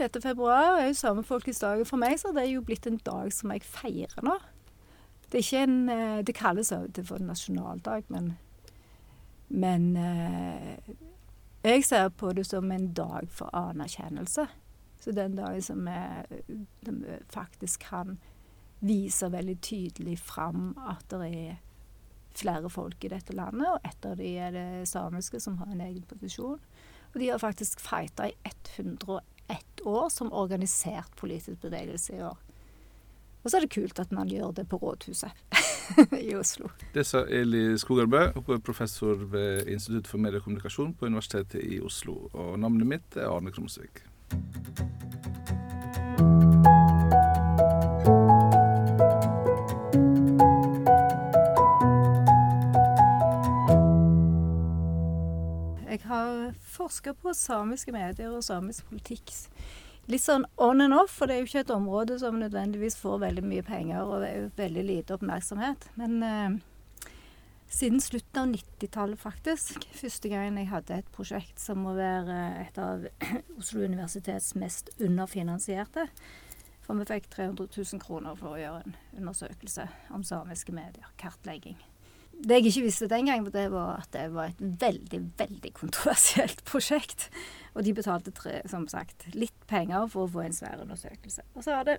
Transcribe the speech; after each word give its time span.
6. 0.00 0.22
februar 0.22 0.78
er 0.80 0.86
jo 0.86 0.94
samefolkets 0.96 1.60
dag. 1.60 1.82
For 1.88 2.00
meg 2.00 2.16
så 2.20 2.30
har 2.30 2.40
det 2.40 2.48
jo 2.54 2.62
blitt 2.64 2.86
en 2.88 3.00
dag 3.04 3.32
som 3.36 3.52
jeg 3.52 3.66
feirer 3.68 4.24
nå. 4.24 4.38
Det 5.30 5.38
er 5.38 5.44
ikke 5.44 5.64
en 5.66 5.88
eh, 5.92 6.22
Det 6.26 6.34
kalles 6.34 6.72
for 7.04 7.18
nasjonaldag, 7.18 8.08
men 8.08 8.32
Men 9.48 9.96
eh, 9.96 10.78
jeg 11.64 11.84
ser 11.84 12.08
på 12.08 12.32
det 12.32 12.46
som 12.46 12.72
en 12.72 12.92
dag 12.92 13.28
for 13.28 13.50
anerkjennelse. 13.52 14.46
Så 15.00 15.12
den 15.12 15.36
dagen 15.36 15.62
som 15.62 15.88
vi 16.80 17.16
faktisk 17.28 17.80
kan 17.80 18.18
vise 18.80 19.32
veldig 19.32 19.60
tydelig 19.60 20.18
fram 20.18 20.78
at 20.88 21.04
det 21.10 21.34
er 21.36 21.56
flere 22.34 22.70
folk 22.70 23.04
i 23.04 23.08
dette 23.08 23.32
landet, 23.32 23.66
og 23.68 23.78
ett 23.84 24.06
av 24.06 24.16
de 24.16 24.36
er 24.38 24.50
det 24.50 24.88
samiske, 24.88 25.40
som 25.40 25.58
har 25.58 25.66
en 25.66 25.80
egen 25.80 26.02
posisjon. 26.02 26.60
Og 27.12 27.20
de 27.20 27.28
har 27.28 27.38
faktisk 27.38 27.80
fighta 27.80 28.28
i 28.28 28.34
101 28.78 29.20
år 29.88 30.08
som 30.12 30.32
organisert 30.32 31.16
politisk 31.16 31.60
bevegelse 31.62 32.16
i 32.16 32.22
år. 32.26 32.38
Og 33.40 33.50
så 33.50 33.56
er 33.56 33.64
det 33.64 33.72
kult 33.72 33.98
at 34.02 34.12
man 34.12 34.28
gjør 34.28 34.52
det 34.58 34.66
på 34.68 34.76
rådhuset 34.82 35.32
i 36.28 36.34
Oslo. 36.36 36.68
Det 36.94 37.06
sa 37.08 37.24
Eli 37.24 37.78
Skogarbø, 37.80 38.26
professor 38.64 39.24
ved 39.32 39.66
Institutt 39.66 40.10
for 40.10 40.20
mediekommunikasjon 40.20 40.94
på 40.94 41.08
Universitetet 41.08 41.64
i 41.64 41.80
Oslo. 41.80 42.28
Og 42.32 42.58
navnet 42.60 42.92
mitt 42.96 43.16
er 43.16 43.32
Arne 43.32 43.52
Krumsvik. 43.54 44.04
Jeg 55.90 56.04
har 56.06 56.52
forska 56.70 57.16
på 57.18 57.32
samiske 57.34 57.90
medier 57.94 58.30
og 58.30 58.44
samisk 58.46 58.86
politikk 58.92 59.32
litt 60.10 60.22
sånn 60.24 60.46
on 60.60 60.82
and 60.82 60.94
off, 60.96 61.12
for 61.18 61.28
det 61.28 61.36
er 61.36 61.42
jo 61.42 61.48
ikke 61.48 61.62
et 61.64 61.72
område 61.74 62.18
som 62.22 62.38
nødvendigvis 62.40 62.98
får 63.00 63.22
veldig 63.24 63.44
mye 63.46 63.64
penger 63.66 64.02
og 64.02 64.24
veldig 64.58 64.84
lite 64.86 65.16
oppmerksomhet. 65.16 65.86
Men 66.00 66.16
eh, 66.26 67.12
siden 67.70 68.02
slutten 68.02 68.42
av 68.42 68.54
90-tallet, 68.54 69.20
faktisk, 69.20 69.86
første 69.94 70.32
gang 70.32 70.58
jeg 70.58 70.70
hadde 70.72 71.00
et 71.02 71.12
prosjekt 71.14 71.62
som 71.62 71.84
må 71.84 71.94
være 71.98 72.38
et 72.64 72.80
av 72.82 73.06
Oslo 73.60 73.84
universitets 73.84 74.54
mest 74.58 74.90
underfinansierte. 74.98 76.08
For 76.86 76.98
vi 76.98 77.06
fikk 77.06 77.30
300 77.30 77.70
000 77.76 78.02
kroner 78.02 78.38
for 78.38 78.56
å 78.56 78.60
gjøre 78.60 78.82
en 78.82 78.98
undersøkelse 79.20 79.86
om 80.16 80.26
samiske 80.26 80.74
medier. 80.74 81.06
Kartlegging. 81.20 81.78
Det 82.40 82.56
jeg 82.56 82.70
ikke 82.70 82.86
visste 82.86 83.08
den 83.10 83.28
gang, 83.28 83.44
det 83.52 83.66
var 83.72 84.00
at 84.00 84.10
det 84.16 84.30
var 84.32 84.50
et 84.50 84.62
veldig, 84.80 85.20
veldig 85.38 85.72
kontroversielt 85.76 86.64
prosjekt. 86.68 87.28
Og 87.74 87.84
de 87.84 87.94
betalte 87.94 88.32
tre, 88.34 88.62
som 88.70 88.88
sagt 88.90 89.28
litt 89.36 89.66
penger 89.70 90.08
for 90.10 90.26
å 90.26 90.32
få 90.32 90.46
en 90.46 90.56
svær 90.56 90.80
undersøkelse. 90.82 91.44
Og 91.54 91.66
så 91.66 91.76
har 91.76 91.86
det, 91.86 91.98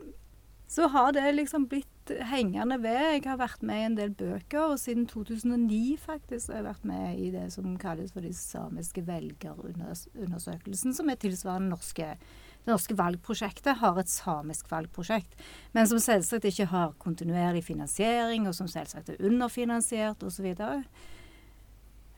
så 0.72 0.88
har 0.92 1.12
det 1.16 1.24
liksom 1.36 1.68
blitt 1.72 2.14
hengende 2.32 2.78
ved. 2.82 3.00
Jeg 3.18 3.26
har 3.28 3.40
vært 3.40 3.64
med 3.68 3.80
i 3.80 3.88
en 3.90 3.98
del 3.98 4.14
bøker, 4.18 4.74
og 4.74 4.80
siden 4.82 5.06
2009 5.08 5.98
faktisk 6.02 6.52
har 6.52 6.62
jeg 6.62 6.70
vært 6.70 6.88
med 6.88 7.20
i 7.20 7.32
det 7.34 7.48
som 7.54 7.78
kalles 7.80 8.14
for 8.16 8.26
de 8.26 8.34
samiske 8.36 9.04
velgerundersøkelsen, 9.08 10.96
som 10.98 11.12
er 11.12 11.20
tilsvarende 11.22 11.76
norske 11.76 12.16
det 12.62 12.70
norske 12.70 12.94
valgprosjektet 12.98 13.80
har 13.82 13.98
et 13.98 14.10
samisk 14.10 14.70
valgprosjekt, 14.70 15.34
men 15.74 15.88
som 15.90 16.02
selvsagt 16.02 16.46
ikke 16.46 16.70
har 16.70 16.94
kontinuerlig 17.02 17.64
finansiering, 17.66 18.46
og 18.48 18.54
som 18.56 18.70
selvsagt 18.70 19.10
er 19.10 19.24
underfinansiert 19.26 20.22
osv. 20.24 20.52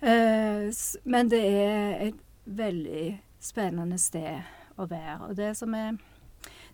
Uh, 0.04 0.68
men 1.08 1.32
det 1.32 1.44
er 1.48 2.10
et 2.10 2.20
veldig 2.44 3.06
spennende 3.44 4.00
sted 4.02 4.44
å 4.76 4.88
være. 4.90 5.30
Og 5.30 5.38
det 5.40 5.54
som, 5.56 5.72
er, 5.78 5.96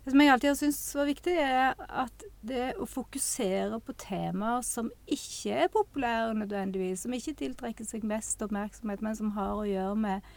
det 0.02 0.10
som 0.10 0.22
jeg 0.24 0.32
alltid 0.34 0.50
har 0.50 0.58
syntes 0.58 0.96
var 0.98 1.10
viktig, 1.12 1.36
er 1.38 1.86
at 2.02 2.26
det 2.46 2.72
å 2.80 2.88
fokusere 2.90 3.78
på 3.84 3.94
temaer 4.02 4.64
som 4.66 4.90
ikke 5.06 5.64
er 5.66 5.72
populære 5.72 6.38
nødvendigvis, 6.42 7.04
som 7.04 7.14
ikke 7.14 7.38
tiltrekker 7.38 7.86
seg 7.86 8.06
mest 8.08 8.42
oppmerksomhet, 8.42 9.04
men 9.04 9.18
som 9.18 9.34
har 9.38 9.60
å 9.60 9.68
gjøre 9.68 9.98
med 10.08 10.32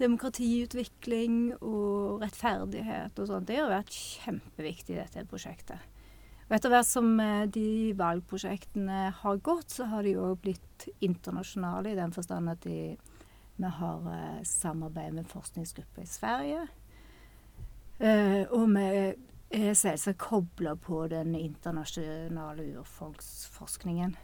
demokratiutvikling 0.00 1.54
og 1.60 2.22
rettferdighet 2.22 3.18
og 3.18 3.28
sånt. 3.30 3.48
Det 3.48 3.60
har 3.60 3.70
vært 3.72 3.92
kjempeviktig 3.94 4.96
i 4.96 5.00
dette 5.00 5.24
prosjektet. 5.30 5.92
Og 6.46 6.54
etter 6.54 6.70
hvert 6.70 6.86
som 6.86 7.08
eh, 7.18 7.46
de 7.50 7.92
valgprosjektene 7.98 9.10
har 9.18 9.38
gått, 9.42 9.72
så 9.78 9.88
har 9.90 10.06
de 10.06 10.14
òg 10.20 10.38
blitt 10.44 10.88
internasjonale 11.02 11.90
i 11.90 11.98
den 11.98 12.14
forstand 12.14 12.52
at 12.52 12.62
de, 12.66 12.94
vi 13.56 13.70
har 13.80 14.04
uh, 14.04 14.42
samarbeid 14.46 15.16
med 15.16 15.30
forskningsgrupper 15.30 16.04
i 16.04 16.10
Sverige. 16.10 16.66
Uh, 17.98 18.44
og 18.52 18.68
vi 18.76 18.86
er 19.56 19.74
selvsagt 19.74 20.20
kobla 20.20 20.76
på 20.76 21.06
den 21.10 21.34
internasjonale 21.34 22.68
urfolksforskningen. 22.76 24.14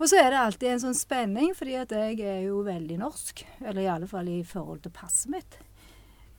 Og 0.00 0.08
så 0.10 0.18
er 0.18 0.32
det 0.32 0.40
alltid 0.40 0.72
en 0.72 0.82
sånn 0.88 0.98
spenning, 0.98 1.52
fordi 1.54 1.76
at 1.78 1.92
jeg 1.94 2.18
er 2.26 2.40
jo 2.48 2.64
veldig 2.66 2.98
norsk. 2.98 3.44
Eller 3.62 3.84
i 3.84 3.90
alle 3.92 4.08
fall 4.10 4.28
i 4.32 4.40
forhold 4.46 4.82
til 4.84 4.94
passet 4.94 5.30
mitt. 5.32 5.58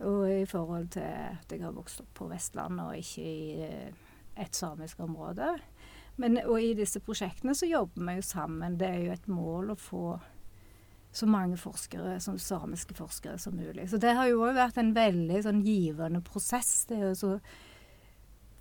Og 0.03 0.25
i 0.27 0.43
forhold 0.49 0.89
til 0.97 1.07
at 1.07 1.51
jeg 1.51 1.63
har 1.63 1.75
vokst 1.75 2.03
opp 2.03 2.11
på 2.19 2.27
Vestlandet 2.27 2.83
og 2.83 2.99
ikke 2.99 3.23
i 3.23 3.63
eh, 3.63 4.07
et 4.43 4.57
samisk 4.57 4.99
område. 5.05 5.53
Men, 6.19 6.39
og 6.43 6.59
i 6.63 6.73
disse 6.75 6.99
prosjektene 7.03 7.55
så 7.55 7.67
jobber 7.67 8.03
vi 8.09 8.17
jo 8.17 8.25
sammen. 8.27 8.75
Det 8.79 8.89
er 8.89 9.03
jo 9.05 9.16
et 9.16 9.29
mål 9.31 9.72
å 9.72 9.79
få 9.79 10.05
så 11.16 11.27
mange 11.31 11.55
forskere, 11.55 12.17
som 12.19 12.35
samiske 12.39 12.95
forskere 12.97 13.39
som 13.39 13.55
mulig. 13.55 13.87
Så 13.87 13.99
det 14.03 14.11
har 14.17 14.27
jo 14.27 14.41
òg 14.43 14.57
vært 14.57 14.81
en 14.81 14.91
veldig 14.95 15.41
sånn 15.45 15.61
givende 15.63 16.19
prosess. 16.27 16.83
Det 16.89 16.99
å 17.07 17.13
så 17.16 17.31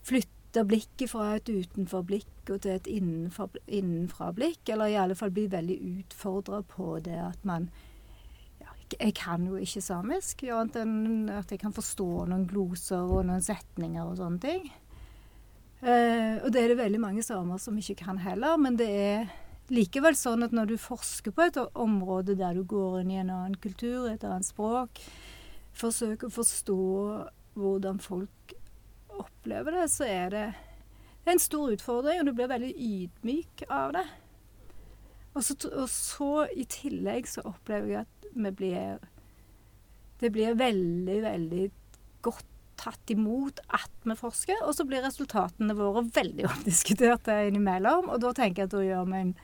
flytte 0.07 0.34
flytte 0.55 0.69
blikket 0.69 1.11
fra 1.11 1.35
et 1.35 1.49
utenforblikk 1.49 2.51
og 2.53 2.61
til 2.63 2.77
et 2.77 2.87
innenfra-blikk. 2.87 4.69
Eller 4.71 4.87
i 4.87 4.97
alle 4.97 5.15
fall 5.15 5.33
bli 5.33 5.49
veldig 5.51 5.79
utfordra 5.99 6.63
på 6.63 7.01
det 7.03 7.19
at 7.19 7.45
man 7.45 7.71
ja, 8.61 8.69
Jeg 9.01 9.15
kan 9.15 9.47
jo 9.47 9.57
ikke 9.57 9.81
samisk, 9.83 10.45
annet 10.45 10.77
enn 10.77 11.29
at 11.29 11.51
jeg 11.51 11.59
kan 11.61 11.73
forstå 11.73 12.27
noen 12.29 12.47
gloser 12.47 13.03
og 13.03 13.27
noen 13.27 13.43
setninger 13.43 14.05
og 14.05 14.17
sånne 14.17 14.41
ting. 14.41 14.71
Eh, 15.83 16.39
og 16.45 16.53
det 16.53 16.63
er 16.63 16.69
det 16.69 16.79
veldig 16.79 17.01
mange 17.01 17.23
samer 17.23 17.59
som 17.59 17.77
ikke 17.77 18.05
kan 18.05 18.19
heller. 18.19 18.57
Men 18.57 18.77
det 18.77 18.89
er 18.89 19.29
likevel 19.71 20.15
sånn 20.15 20.45
at 20.45 20.53
når 20.53 20.75
du 20.75 20.79
forsker 20.79 21.33
på 21.33 21.49
et 21.49 21.59
område 21.75 22.37
der 22.37 22.55
du 22.55 22.63
går 22.63 23.01
inn 23.03 23.11
i 23.11 23.19
en 23.19 23.31
annen 23.31 23.57
kultur, 23.57 24.07
et 24.09 24.25
annet 24.25 24.47
språk, 24.47 25.01
forsøker 25.75 26.29
å 26.29 26.37
forstå 26.39 26.83
hvordan 27.55 27.99
folk 27.99 28.55
opplever 29.23 29.79
det, 29.79 29.89
så 29.93 30.07
er 30.09 30.35
det, 30.35 30.45
det 31.23 31.31
er 31.31 31.37
en 31.37 31.43
stor 31.43 31.73
utfordring, 31.75 32.21
og 32.21 32.29
du 32.29 32.35
blir 32.37 32.51
veldig 32.51 32.73
ydmyk 32.75 33.67
av 33.69 33.95
det. 33.97 34.05
Og 35.35 35.43
så, 35.43 35.57
og 35.73 35.89
så, 35.91 36.31
i 36.55 36.67
tillegg 36.71 37.27
så 37.31 37.43
opplever 37.49 37.91
jeg 37.91 38.05
at 38.05 38.29
vi 38.35 38.51
blir 38.51 38.99
Det 40.21 40.31
blir 40.33 40.55
veldig, 40.57 41.17
veldig 41.23 41.65
godt 42.25 42.51
tatt 42.81 43.11
imot 43.13 43.61
at 43.75 43.93
vi 44.07 44.15
forsker, 44.19 44.63
og 44.65 44.75
så 44.77 44.87
blir 44.89 45.05
resultatene 45.05 45.77
våre 45.79 46.05
veldig 46.15 46.47
omdiskuterte 46.53 47.37
innimellom. 47.49 48.11
Og 48.13 48.23
da 48.23 48.33
tenker 48.37 48.65
jeg 48.65 48.71
at 48.71 48.77
da 48.77 48.85
gjør 48.85 49.09
vi 49.11 49.21
en, 49.21 49.35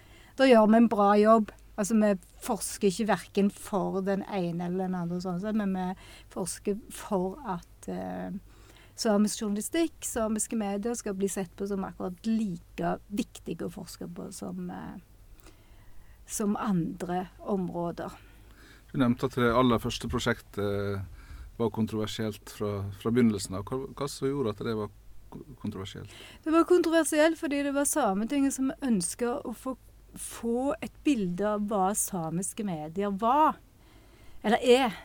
gjør 0.41 0.70
vi 0.70 0.80
en 0.80 0.91
bra 0.92 1.10
jobb. 1.20 1.53
Altså 1.80 1.97
Vi 1.97 2.12
forsker 2.44 2.91
ikke 2.91 3.09
verken 3.09 3.50
for 3.54 4.00
den 4.04 4.22
ene 4.28 4.66
eller 4.66 4.86
den 4.86 4.97
andre, 4.98 5.20
sånn, 5.22 5.41
men 5.56 5.76
vi 5.76 5.86
forsker 6.32 6.80
for 6.92 7.38
at 7.48 7.88
uh, 7.88 8.34
samisk 9.00 9.42
journalistikk, 9.42 10.04
samiske 10.04 10.58
medier, 10.60 10.94
skal 10.98 11.16
bli 11.16 11.28
sett 11.32 11.52
på 11.56 11.68
som 11.68 11.84
akkurat 11.88 12.26
like 12.28 12.96
viktige 13.08 13.68
å 13.68 13.72
forske 13.72 14.08
på 14.08 14.28
som, 14.36 14.70
eh, 14.70 15.54
som 16.26 16.56
andre 16.56 17.28
områder. 17.38 18.12
Du 18.92 18.98
nevnte 18.98 19.26
at 19.26 19.38
det 19.38 19.52
aller 19.54 19.78
første 19.78 20.08
prosjektet 20.10 21.06
var 21.60 21.70
kontroversielt 21.70 22.50
fra, 22.50 22.90
fra 23.00 23.12
begynnelsen 23.12 23.58
av. 23.58 23.64
Hva, 23.68 23.84
hva 23.94 24.08
som 24.08 24.28
gjorde 24.28 24.54
at 24.54 24.64
det 24.66 24.74
var 24.78 24.91
kontroversielt? 25.60 26.14
Det 26.44 26.54
var 26.54 26.66
kontroversielt 26.68 27.38
fordi 27.38 27.62
det 27.66 27.74
var 27.76 27.86
Sametinget 27.88 28.56
som 28.56 28.72
ønska 28.82 29.36
å 29.46 29.54
få, 29.54 29.76
få 30.18 30.72
et 30.82 30.96
bilde 31.06 31.46
av 31.46 31.68
hva 31.70 31.92
samiske 31.94 32.66
medier 32.66 33.14
var, 33.20 33.60
eller 34.42 34.64
er. 34.64 34.98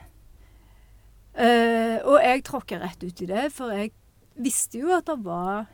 Uh, 1.36 2.00
og 2.08 2.20
jeg 2.24 2.44
tråkka 2.48 2.80
rett 2.80 3.02
ut 3.04 3.22
i 3.22 3.28
det, 3.28 3.48
for 3.52 3.74
jeg 3.76 3.92
visste 4.40 4.80
jo 4.80 4.94
at 4.96 5.08
det 5.08 5.18
var 5.24 5.66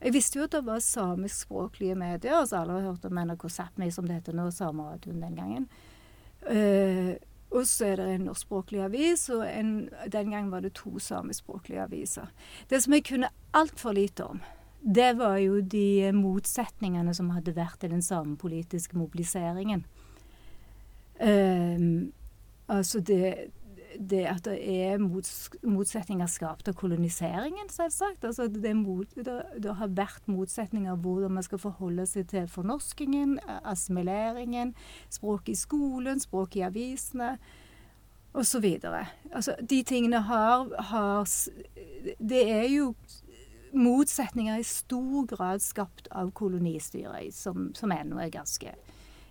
jeg 0.00 0.14
visste 0.14 0.38
jo 0.38 0.46
at 0.46 0.54
det 0.54 0.62
var 0.64 0.80
samiskspråklige 0.80 1.94
medier. 1.94 2.38
altså 2.38 2.56
Alle 2.56 2.78
har 2.78 2.86
hørt 2.88 3.04
om 3.04 3.18
NRK 3.20 3.42
Sápmi, 3.52 3.90
som 3.92 4.06
det 4.08 4.16
heter 4.16 4.36
nå, 4.36 4.46
Sameradioen 4.50 5.20
den 5.20 5.36
gangen. 5.36 5.66
Uh, 6.40 7.16
og 7.50 7.66
så 7.66 7.90
er 7.90 7.98
det 7.98 8.06
en 8.14 8.24
norskspråklig 8.30 8.80
avis, 8.84 9.26
og 9.34 9.42
en, 9.44 9.90
den 10.08 10.30
gangen 10.30 10.52
var 10.52 10.62
det 10.64 10.72
to 10.78 10.98
samiskspråklige 11.02 11.82
aviser. 11.82 12.30
Det 12.70 12.80
som 12.82 12.94
jeg 12.94 13.04
kunne 13.10 13.32
altfor 13.52 13.92
lite 13.92 14.24
om, 14.24 14.40
det 14.80 15.10
var 15.18 15.36
jo 15.42 15.60
de 15.60 16.12
motsetningene 16.16 17.12
som 17.14 17.32
hadde 17.34 17.56
vært 17.58 17.84
i 17.84 17.90
den 17.92 18.02
samepolitiske 18.02 18.96
mobiliseringen. 18.96 19.84
Uh, 21.20 22.08
altså 22.72 23.02
det 23.04 23.50
det 23.98 24.22
at 24.30 24.44
det 24.46 24.58
er 24.60 25.00
mots, 25.02 25.50
motsetninger 25.66 26.28
skapt 26.30 26.68
av 26.70 26.76
koloniseringen, 26.78 27.70
selvsagt. 27.72 28.24
Altså 28.24 28.46
det, 28.52 28.74
mot, 28.76 29.08
det, 29.16 29.38
det, 29.58 29.74
har 29.78 29.96
vært 29.96 30.28
motsetninger 30.30 31.00
hvordan 31.02 31.34
man 31.38 31.46
skal 31.46 31.62
forholde 31.62 32.06
seg 32.08 32.28
til 32.30 32.46
fornorskingen, 32.50 33.38
assimileringen, 33.64 34.74
språk 35.10 35.50
i 35.50 35.56
skolen, 35.58 36.22
språk 36.22 36.60
i 36.60 36.64
avisene 36.68 37.34
osv. 38.36 38.66
Altså, 39.32 39.56
de 39.58 39.82
tingene 39.82 40.22
har, 40.22 40.68
har 40.92 41.26
Det 42.18 42.44
er 42.50 42.68
jo 42.70 42.94
motsetninger 43.74 44.58
i 44.58 44.66
stor 44.66 45.26
grad 45.30 45.62
skapt 45.62 46.08
av 46.10 46.32
kolonistyret, 46.34 47.34
som, 47.34 47.70
som 47.74 47.92
ennå 47.94 48.18
er 48.22 48.32
ganske 48.34 48.74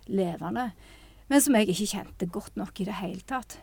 levende. 0.08 0.70
Men 1.30 1.42
som 1.44 1.54
jeg 1.54 1.70
ikke 1.70 1.90
kjente 1.92 2.30
godt 2.32 2.56
nok 2.58 2.80
i 2.80 2.88
det 2.88 2.96
hele 2.98 3.22
tatt. 3.28 3.60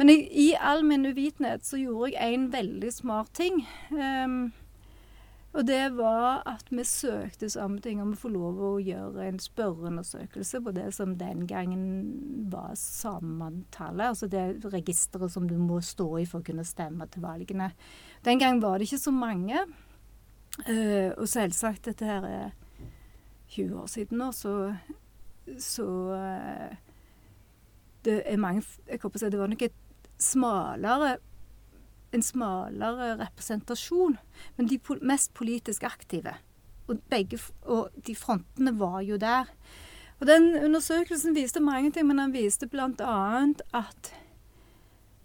Men 0.00 0.08
i, 0.10 0.14
i 0.32 0.56
all 0.56 0.80
min 0.88 1.04
uvitenhet 1.06 1.66
så 1.68 1.76
gjorde 1.76 2.14
jeg 2.14 2.32
en 2.32 2.46
veldig 2.48 2.88
smart 2.88 3.34
ting. 3.36 3.58
Um, 3.92 4.46
og 5.52 5.66
det 5.68 5.90
var 5.98 6.40
at 6.48 6.70
vi 6.72 6.86
søkte 6.88 7.50
Sametinget 7.52 8.06
om 8.06 8.14
å 8.14 8.20
få 8.22 8.30
lov 8.32 8.62
å 8.64 8.70
gjøre 8.80 9.26
en 9.28 9.40
spørreundersøkelse 9.42 10.62
på 10.64 10.72
det 10.72 10.86
som 10.96 11.12
den 11.20 11.42
gangen 11.50 11.84
var 12.48 12.72
samemanntallet, 12.80 14.06
altså 14.06 14.30
det 14.32 14.72
registeret 14.72 15.34
som 15.34 15.50
du 15.50 15.58
må 15.60 15.82
stå 15.84 16.06
i 16.22 16.24
for 16.30 16.40
å 16.40 16.48
kunne 16.48 16.64
stemme 16.64 17.04
til 17.12 17.26
valgene. 17.26 17.68
Den 18.24 18.40
gang 18.40 18.62
var 18.64 18.78
det 18.78 18.88
ikke 18.88 19.02
så 19.02 19.12
mange. 19.12 19.66
Uh, 20.64 21.12
og 21.12 21.28
selvsagt, 21.28 21.90
dette 21.90 22.08
her 22.08 22.24
er 22.24 22.56
20 23.52 23.84
år 23.84 23.92
siden 23.98 24.24
nå, 24.24 24.32
så, 24.32 24.56
så 25.60 25.90
uh, 26.16 26.90
det 28.08 28.22
er 28.24 28.40
mange 28.40 28.64
jeg 28.88 28.96
håper 29.02 29.18
å 29.18 29.26
si, 29.26 29.28
Det 29.28 29.44
var 29.44 29.52
nok 29.52 29.68
et 29.68 29.78
smalere 30.20 31.16
en 32.14 32.22
smalere 32.22 33.14
representasjon. 33.20 34.16
Men 34.56 34.70
de 34.70 34.78
mest 35.02 35.34
politisk 35.34 35.84
aktive. 35.86 36.34
Og, 36.88 36.98
begge, 37.10 37.38
og 37.62 37.94
de 38.06 38.16
frontene 38.18 38.74
var 38.78 39.00
jo 39.06 39.18
der. 39.20 39.50
Og 40.20 40.26
den 40.28 40.52
undersøkelsen 40.58 41.36
viste 41.36 41.62
mange 41.62 41.92
ting, 41.94 42.08
men 42.08 42.18
den 42.18 42.34
viste 42.34 42.68
bl.a. 42.68 43.46
at 43.72 44.12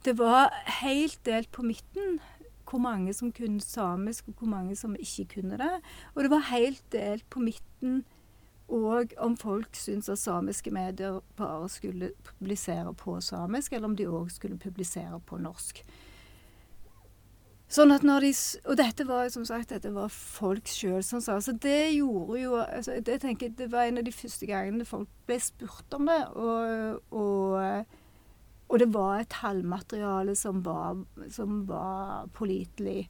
det 0.06 0.18
var 0.20 0.54
helt 0.84 1.20
delt 1.26 1.52
på 1.52 1.66
midten 1.66 2.20
hvor 2.66 2.82
mange 2.82 3.14
som 3.14 3.32
kunne 3.32 3.62
samisk, 3.62 4.28
og 4.28 4.40
hvor 4.40 4.50
mange 4.50 4.76
som 4.76 4.96
ikke 4.98 5.28
kunne 5.36 5.58
det. 5.58 5.74
Og 6.16 6.24
det 6.24 6.32
var 6.32 6.50
helt 6.50 6.82
delt 6.92 7.26
på 7.30 7.40
midten 7.40 8.04
òg 8.72 9.14
om 9.22 9.36
folk 9.38 9.76
syntes 9.78 10.10
at 10.10 10.22
samiske 10.22 10.72
medier 10.74 11.22
bare 11.38 11.70
skulle 11.70 12.12
publisere 12.26 12.94
på 12.98 13.20
samisk, 13.22 13.74
eller 13.74 13.92
om 13.92 13.96
de 13.96 14.08
òg 14.10 14.32
skulle 14.34 14.58
publisere 14.58 15.20
på 15.26 15.38
norsk. 15.42 15.84
Sånn 17.76 17.92
at 17.92 18.04
når 18.06 18.22
de, 18.22 18.32
Og 18.70 18.78
dette 18.78 19.08
var 19.08 19.30
som 19.34 19.46
sagt, 19.46 19.70
dette 19.70 19.90
var 19.94 20.10
folk 20.14 20.68
sjøl 20.70 21.04
som 21.04 21.22
sa. 21.22 21.40
Så 21.42 21.52
det 21.58 21.96
gjorde 21.98 22.40
jo 22.40 22.56
altså, 22.62 23.00
det, 23.02 23.20
tenker, 23.22 23.50
det 23.50 23.72
var 23.72 23.90
en 23.90 23.98
av 23.98 24.06
de 24.06 24.14
første 24.14 24.46
gangene 24.46 24.86
folk 24.86 25.10
ble 25.26 25.40
spurt 25.42 25.98
om 25.98 26.06
det. 26.06 26.22
Og, 26.38 27.02
og 27.12 27.86
og 28.66 28.82
det 28.82 28.88
var 28.94 29.20
et 29.22 29.30
tallmateriale 29.30 30.34
som 30.38 30.64
var, 30.66 31.04
som 31.30 31.62
var 31.70 32.26
pålitelig 32.34 33.06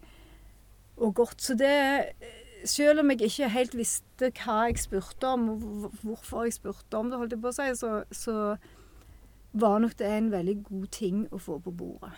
og 0.98 1.16
godt. 1.16 1.42
Så 1.42 1.56
det 1.56 1.76
Selv 2.66 3.00
om 3.00 3.12
jeg 3.12 3.28
ikke 3.28 3.50
helt 3.54 3.76
visste 3.78 4.32
hva 4.42 4.66
jeg 4.66 4.80
spurte 4.82 5.30
om, 5.30 5.50
og 5.54 5.98
hvorfor 6.02 6.48
jeg 6.48 6.58
spurte 6.58 6.98
om 6.98 7.12
det, 7.12 7.20
holdt 7.22 7.36
jeg 7.36 7.42
på 7.44 7.52
å 7.52 7.58
si, 7.58 7.68
så, 7.78 7.92
så 8.12 8.38
var 9.56 9.82
nok 9.84 9.98
det 10.00 10.08
en 10.12 10.32
veldig 10.34 10.56
god 10.68 10.88
ting 10.92 11.28
å 11.32 11.42
få 11.42 11.60
på 11.64 11.74
bordet. 11.76 12.16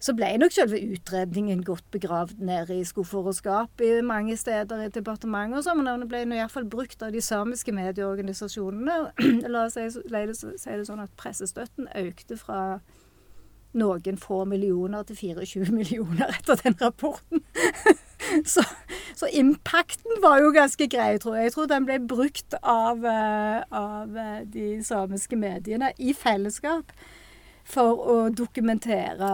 Så 0.00 0.14
ble 0.16 0.30
nok 0.40 0.54
selve 0.54 0.78
utredningen 0.80 1.60
godt 1.64 1.84
begravd 1.92 2.38
nede 2.40 2.78
i 2.80 2.86
skuffer 2.88 3.26
og 3.28 3.36
skap 3.36 3.82
i 3.84 3.90
mange 4.00 4.36
steder 4.40 4.86
i 4.86 4.92
departementet, 4.94 5.58
og 5.58 5.66
sånn, 5.66 5.82
men 5.82 5.90
den 5.90 6.08
ble 6.08 6.22
iallfall 6.38 6.68
brukt 6.72 7.04
av 7.04 7.12
de 7.12 7.20
samiske 7.20 7.74
medieorganisasjonene. 7.76 8.96
La 9.52 9.66
oss 9.66 9.76
si 9.76 10.70
det 10.72 10.86
sånn 10.88 11.04
at 11.04 11.12
pressestøtten 11.20 11.90
økte 12.00 12.40
fra 12.40 12.62
noen 13.76 14.16
få 14.18 14.44
millioner 14.48 15.04
til 15.06 15.20
24 15.36 15.74
millioner 15.74 16.32
etter 16.32 16.64
den 16.64 16.80
rapporten. 16.80 17.44
så, 18.52 18.62
så 19.14 19.28
impacten 19.32 20.22
var 20.22 20.40
jo 20.42 20.52
ganske 20.54 20.86
grei, 20.90 21.14
tror 21.18 21.36
jeg. 21.36 21.48
Jeg 21.48 21.54
tror 21.56 21.70
den 21.70 21.86
ble 21.88 21.98
brukt 22.10 22.56
av, 22.60 23.04
eh, 23.06 23.60
av 23.70 24.16
eh, 24.16 24.40
de 24.50 24.68
samiske 24.86 25.38
mediene 25.38 25.92
i 25.98 26.14
fellesskap 26.16 26.92
for 27.70 28.02
å 28.10 28.16
dokumentere 28.34 29.30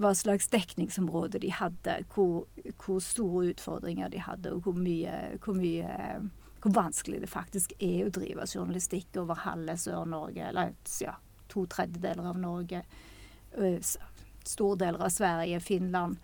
hva 0.00 0.10
slags 0.16 0.48
dekningsområde 0.48 1.42
de 1.42 1.50
hadde, 1.52 1.98
hvor, 2.14 2.46
hvor, 2.80 3.00
store 3.04 3.50
utfordringer 3.52 4.10
de 4.12 4.22
hadde, 4.24 4.54
og 4.54 4.64
hvor 4.64 4.78
mye, 4.78 5.12
hvor 5.44 5.58
mye, 5.58 5.90
hvor 6.62 6.74
vanskelig 6.76 7.20
det 7.20 7.30
faktisk 7.30 7.74
er 7.78 8.06
å 8.06 8.14
drive 8.14 8.48
journalistikk 8.48 9.20
over 9.20 9.42
halve 9.44 9.76
Sør-Norge, 9.78 10.48
eller 10.48 10.72
ja, 11.04 11.18
to 11.52 11.66
tredjedeler 11.68 12.30
av 12.32 12.40
Norge, 12.40 12.80
store 14.48 14.80
deler 14.80 15.04
av 15.04 15.12
Sverige, 15.12 15.60
Finland, 15.60 16.16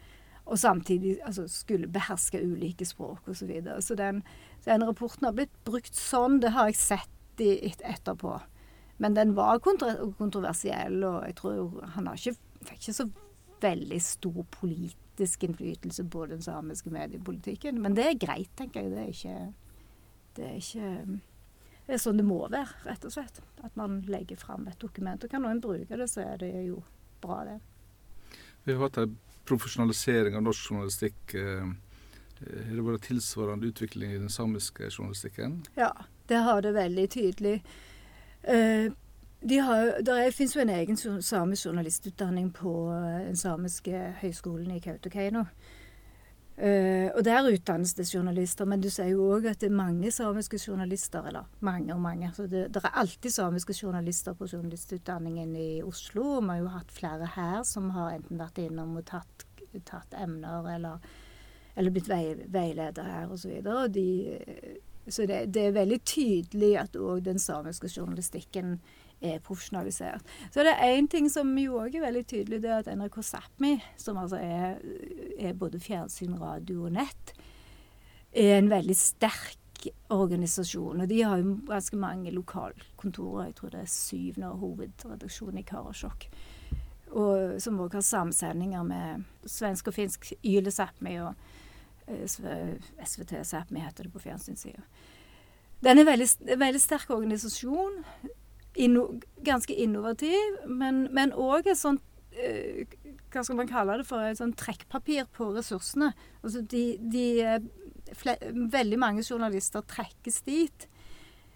og 0.46 0.58
samtidig 0.58 1.16
altså, 1.26 1.48
skulle 1.50 1.90
beherske 1.90 2.38
ulike 2.42 2.86
språk 2.86 3.26
osv. 3.26 3.38
Så, 3.40 3.46
videre. 3.46 3.82
så 3.82 3.94
den, 3.98 4.22
den 4.64 4.84
rapporten 4.86 5.26
har 5.26 5.34
blitt 5.34 5.54
brukt 5.66 5.94
sånn, 5.98 6.40
det 6.42 6.52
har 6.54 6.70
jeg 6.70 6.78
sett 6.78 7.42
i, 7.42 7.50
et, 7.66 7.82
etterpå. 7.82 8.38
Men 9.02 9.16
den 9.16 9.34
var 9.36 9.58
kontroversiell, 9.60 11.02
og 11.04 11.26
jeg 11.26 11.36
tror 11.40 11.82
han 11.96 12.08
ikke, 12.14 12.36
fikk 12.62 12.78
ikke 12.78 12.96
så 12.96 13.08
veldig 13.60 13.98
stor 14.02 14.38
politisk 14.54 15.44
innflytelse 15.48 16.06
på 16.12 16.24
den 16.30 16.42
samiske 16.44 16.92
mediepolitikken. 16.94 17.82
Men 17.82 17.98
det 17.98 18.06
er 18.06 18.20
greit, 18.20 18.52
tenker 18.56 18.86
jeg. 18.86 18.94
Det 18.94 19.02
er 19.02 19.14
ikke 19.14 19.52
Det 20.36 20.44
er, 20.44 20.56
ikke, 20.60 21.20
det 21.86 21.94
er 21.94 22.00
sånn 22.00 22.18
det 22.20 22.24
må 22.28 22.42
være, 22.52 22.68
rett 22.84 23.04
og 23.08 23.12
slett. 23.14 23.40
At 23.64 23.76
man 23.76 24.02
legger 24.04 24.36
fram 24.36 24.66
et 24.68 24.78
dokument. 24.80 25.22
Og 25.24 25.32
kan 25.32 25.42
noen 25.42 25.62
bruke 25.64 25.96
det, 25.96 26.10
så 26.12 26.26
er 26.26 26.42
det 26.42 26.52
jo 26.66 26.82
bra, 27.24 27.42
det. 27.48 27.60
Vi 28.66 28.74
har 28.74 28.84
hatt 28.84 28.98
en 29.00 29.16
profesjonalisering 29.46 30.36
av 30.36 30.44
norsk 30.46 30.70
journalistikk. 30.70 31.34
Eh, 31.34 31.64
har 32.36 32.76
det 32.76 32.84
vært 32.84 33.06
tilsvarende 33.08 33.70
utvikling 33.70 34.12
i 34.12 34.20
den 34.20 34.32
samiske 34.32 34.90
journalistikken? 34.90 35.62
Ja, 35.78 35.92
det 36.28 36.42
har 36.44 36.60
det 36.62 36.74
veldig 36.76 37.08
tydelig. 37.10 37.62
Uh, 38.46 38.92
de 39.40 39.58
har, 39.58 40.30
fins 40.30 40.56
jo 40.56 40.62
en 40.62 40.70
egen 40.70 40.96
samisk 41.22 41.66
journalistutdanning 41.68 42.50
på 42.56 42.72
eh, 42.92 43.26
den 43.28 43.36
samiske 43.36 44.14
høgskolen 44.20 44.70
i 44.74 44.80
Kautokeino. 44.80 45.44
Uh, 46.56 47.12
og 47.12 47.20
der 47.26 47.50
utdannes 47.50 47.92
det 47.98 48.06
journalister, 48.08 48.64
men 48.64 48.80
du 48.80 48.88
sier 48.88 49.10
jo 49.10 49.26
òg 49.34 49.50
at 49.50 49.60
det 49.60 49.68
er 49.68 49.76
mange 49.76 50.08
samiske 50.14 50.56
journalister. 50.56 51.26
Eller 51.28 51.44
mange 51.60 51.92
og 51.92 52.00
mange. 52.00 52.30
Så 52.36 52.46
det, 52.48 52.70
det, 52.72 52.80
er 52.82 52.96
alltid 53.02 53.34
samiske 53.34 53.76
journalister 53.76 54.32
på 54.38 54.48
journalistutdanningen 54.52 55.52
i 55.56 55.70
Oslo. 55.84 56.38
Og 56.38 56.42
vi 56.46 56.54
har 56.54 56.62
jo 56.62 56.72
hatt 56.78 56.96
flere 56.96 57.30
her 57.36 57.62
som 57.68 57.90
har 57.96 58.16
enten 58.16 58.40
vært 58.40 58.62
innom 58.64 58.96
og 58.96 59.04
tatt, 59.10 59.46
tatt 59.84 60.16
emner 60.16 60.70
eller, 60.76 61.08
eller 61.76 61.92
blitt 61.92 62.08
vei, 62.08 62.24
veileder 62.48 63.12
her 63.12 63.32
osv. 63.36 63.58
Så 63.60 63.76
og 63.76 63.92
de, 63.92 64.08
så 65.08 65.26
det, 65.28 65.44
det, 65.54 65.68
er 65.68 65.76
veldig 65.76 66.00
tydelig 66.08 66.72
at 66.80 66.96
òg 66.96 67.20
den 67.28 67.38
samiske 67.38 67.90
journalistikken 67.92 68.78
er 69.20 69.38
profesjonalisert. 69.44 70.24
Så 70.52 70.64
det 70.64 70.74
er 70.74 70.96
én 70.96 71.08
ting 71.08 71.28
som 71.32 71.52
jo 71.58 71.78
òg 71.80 71.96
er 71.96 72.06
veldig 72.06 72.24
tydelig, 72.28 72.62
det 72.62 72.70
er 72.70 72.82
at 72.82 72.90
NRK 72.92 73.20
Sápmi, 73.24 73.76
som 73.96 74.18
altså 74.20 74.40
er, 74.40 74.80
er, 75.38 75.54
både 75.56 75.80
fjernsyn, 75.80 76.36
radio 76.40 76.86
og 76.86 76.96
nett, 76.98 77.32
er 78.36 78.58
en 78.58 78.70
veldig 78.70 78.96
sterk 78.96 79.88
organisasjon. 80.12 81.00
Og 81.00 81.08
de 81.08 81.22
har 81.22 81.40
jo 81.40 81.58
ganske 81.68 81.96
mange 82.00 82.32
lokalkontorer. 82.34 83.48
Jeg 83.48 83.58
tror 83.58 83.74
det 83.74 83.82
er 83.82 83.92
syv 83.92 84.40
nå, 84.42 84.52
hovedredaksjon 84.60 85.60
i 85.60 85.66
Karasjok. 85.66 86.28
Og 87.16 87.60
som 87.62 87.80
òg 87.80 87.94
har 87.96 88.04
samsendinger 88.04 88.82
med 88.84 89.26
svensk 89.48 89.88
og 89.88 89.96
finsk 89.96 90.32
Yle 90.42 90.72
Sápmi 90.74 91.14
og 91.22 91.34
eh, 92.08 92.26
SVT 93.06 93.38
Sápmi, 93.46 93.84
heter 93.84 94.08
det 94.08 94.12
på 94.12 94.24
fjernsynssida. 94.26 94.82
Den 95.84 95.98
er 95.98 96.02
en 96.02 96.08
veldig, 96.08 96.58
veldig 96.58 96.80
sterk 96.80 97.10
organisasjon 97.14 98.02
inno, 98.76 99.06
ganske 99.44 99.74
innovativ, 99.74 100.60
men 100.68 101.32
òg 101.32 101.70
et 101.70 101.80
sånt 101.80 102.02
eh, 102.36 102.84
Hva 103.32 103.42
skal 103.44 103.58
man 103.58 103.70
kalle 103.70 103.98
det 104.00 104.06
for? 104.08 104.22
Et 104.22 104.38
sånt 104.38 104.56
trekkpapir 104.56 105.26
på 105.36 105.50
ressursene. 105.56 106.12
Altså 106.42 106.62
de, 106.62 106.84
de 107.00 107.26
fle, 108.16 108.36
Veldig 108.72 108.98
mange 109.00 109.24
journalister 109.26 109.84
trekkes 109.88 110.42
dit. 110.46 110.86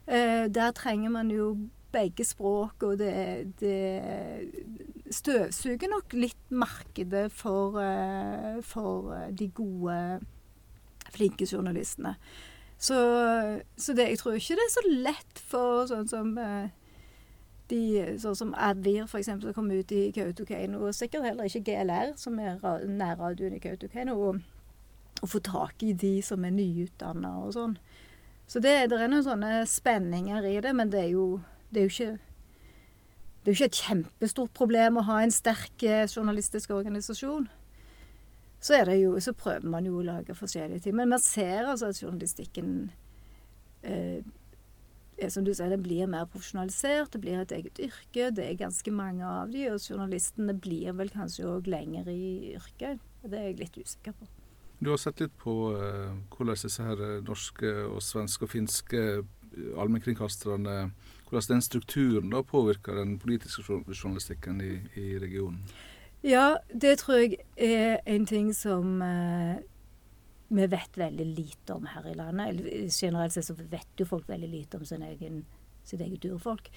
Eh, 0.07 0.47
der 0.53 0.73
trenger 0.77 1.13
man 1.15 1.31
jo 1.33 1.55
begge 1.93 2.25
språk, 2.25 2.83
og 2.87 2.99
det, 3.01 3.55
det 3.61 4.45
støvsuger 5.11 5.91
nok 5.91 6.15
litt 6.15 6.53
markedet 6.55 7.31
for, 7.35 7.81
eh, 7.83 8.61
for 8.63 9.15
de 9.35 9.49
gode, 9.55 10.21
flinke 11.11 11.47
journalistene. 11.51 12.15
Så, 12.81 12.97
så 13.77 13.93
det, 13.93 14.09
jeg 14.09 14.19
tror 14.19 14.39
ikke 14.39 14.57
det 14.57 14.67
er 14.67 14.73
så 14.73 14.85
lett 14.89 15.43
for 15.51 15.89
sånn 15.91 16.07
som 16.09 16.31
eh, 16.41 16.71
de, 17.71 17.83
sånn 18.23 18.39
som 18.39 18.55
Advir 18.59 19.05
f.eks. 19.07 19.31
som 19.31 19.55
kom 19.57 19.71
ut 19.73 19.93
i 19.95 20.09
Kautokeino, 20.15 20.83
og 20.87 20.97
sikkert 20.97 21.29
heller 21.29 21.49
ikke 21.49 21.65
GLR, 21.71 22.15
som 22.21 22.39
er 22.43 22.59
nærradioen 22.87 23.57
i 23.57 23.63
Kautokeino, 23.63 24.17
og, 24.31 24.41
få 25.29 25.37
tak 25.45 25.83
i 25.85 25.93
de 25.93 26.15
som 26.25 26.47
er 26.49 26.55
nyutdanna 26.55 27.35
og 27.43 27.51
sånn. 27.53 27.75
Så 28.49 28.63
det, 28.65 28.71
det, 28.89 28.97
er 28.97 29.11
noen 29.13 29.27
sånne 29.27 29.51
spenninger 29.69 30.47
i 30.49 30.55
det, 30.65 30.71
men 30.75 30.89
det 30.89 31.03
er 31.03 31.11
jo, 31.13 31.27
det 31.69 31.83
er 31.83 31.89
jo 31.89 31.93
ikke 31.93 32.15
det 33.41 33.49
er 33.49 33.55
jo 33.55 33.57
ikke 33.59 33.69
et 33.71 33.83
kjempestort 33.85 34.53
problem 34.57 34.99
å 35.01 35.05
ha 35.09 35.19
en 35.25 35.33
sterk 35.33 35.85
eh, 35.89 36.07
journalistisk 36.09 36.73
organisasjon. 36.77 37.47
Så, 38.61 38.77
jo, 38.93 39.15
så 39.21 39.33
prøver 39.33 39.69
man 39.73 39.87
jo 39.89 39.97
å 39.97 40.05
lage 40.05 40.37
forskjellige 40.37 40.85
ting. 40.85 40.97
Men 40.99 41.09
man 41.09 41.23
ser 41.25 41.65
altså 41.65 41.89
at 41.89 42.03
journalistikken 42.03 42.91
eh, 43.81 44.21
som 45.29 45.45
du 45.45 45.53
sier, 45.53 45.69
det 45.69 45.83
blir 45.85 46.09
mer 46.11 46.25
profesjonalisert, 46.31 47.13
det 47.13 47.21
blir 47.21 47.43
et 47.43 47.53
eget 47.53 47.81
yrke. 47.91 48.31
Det 48.37 48.47
er 48.47 48.61
ganske 48.61 48.95
mange 48.95 49.27
av 49.27 49.53
de, 49.53 49.67
og 49.73 49.83
journalistene 49.85 50.57
blir 50.57 50.97
vel 50.97 51.13
kanskje 51.13 51.49
òg 51.51 51.69
lenger 51.71 52.09
i 52.09 52.55
yrket. 52.55 53.03
Det 53.23 53.37
er 53.37 53.51
jeg 53.51 53.61
litt 53.61 53.77
usikker 53.77 54.17
på. 54.17 54.31
Du 54.81 54.89
har 54.89 55.01
sett 55.01 55.21
litt 55.21 55.37
på 55.37 55.55
eh, 55.77 56.15
hvordan 56.33 56.57
disse 56.57 56.85
her 56.87 57.21
norske 57.27 57.75
og 57.91 58.01
svenske 58.01 58.47
og 58.47 58.55
finske 58.55 59.05
allmennkringkasterne 59.77 60.91
Hvordan 61.31 61.55
den 61.55 61.63
strukturen 61.63 62.31
da 62.31 62.43
påvirker 62.43 62.95
den 62.95 63.19
politiske 63.19 63.63
journalistikken 63.63 64.61
i, 64.61 64.81
i 64.99 65.19
regionen? 65.19 65.61
Ja, 66.23 66.57
det 66.83 66.99
tror 66.99 67.15
jeg 67.15 67.37
er 67.57 68.01
en 68.07 68.27
ting 68.27 68.51
som 68.57 69.03
eh, 69.03 69.57
vi 70.51 70.67
vet 70.67 70.99
veldig 70.99 71.27
lite 71.27 71.75
om 71.77 71.87
her 71.87 72.09
i 72.11 72.15
landet. 72.15 72.49
Eller 72.49 72.89
generelt 72.91 73.33
sett 73.35 73.47
så 73.47 73.55
vet 73.55 74.01
jo 74.01 74.09
folk 74.09 74.29
veldig 74.29 74.49
lite 74.51 74.81
om 74.81 74.85
sin 74.87 75.05
egen, 75.07 75.45
sitt 75.85 76.01
eget 76.01 76.27
urfolk. 76.27 76.71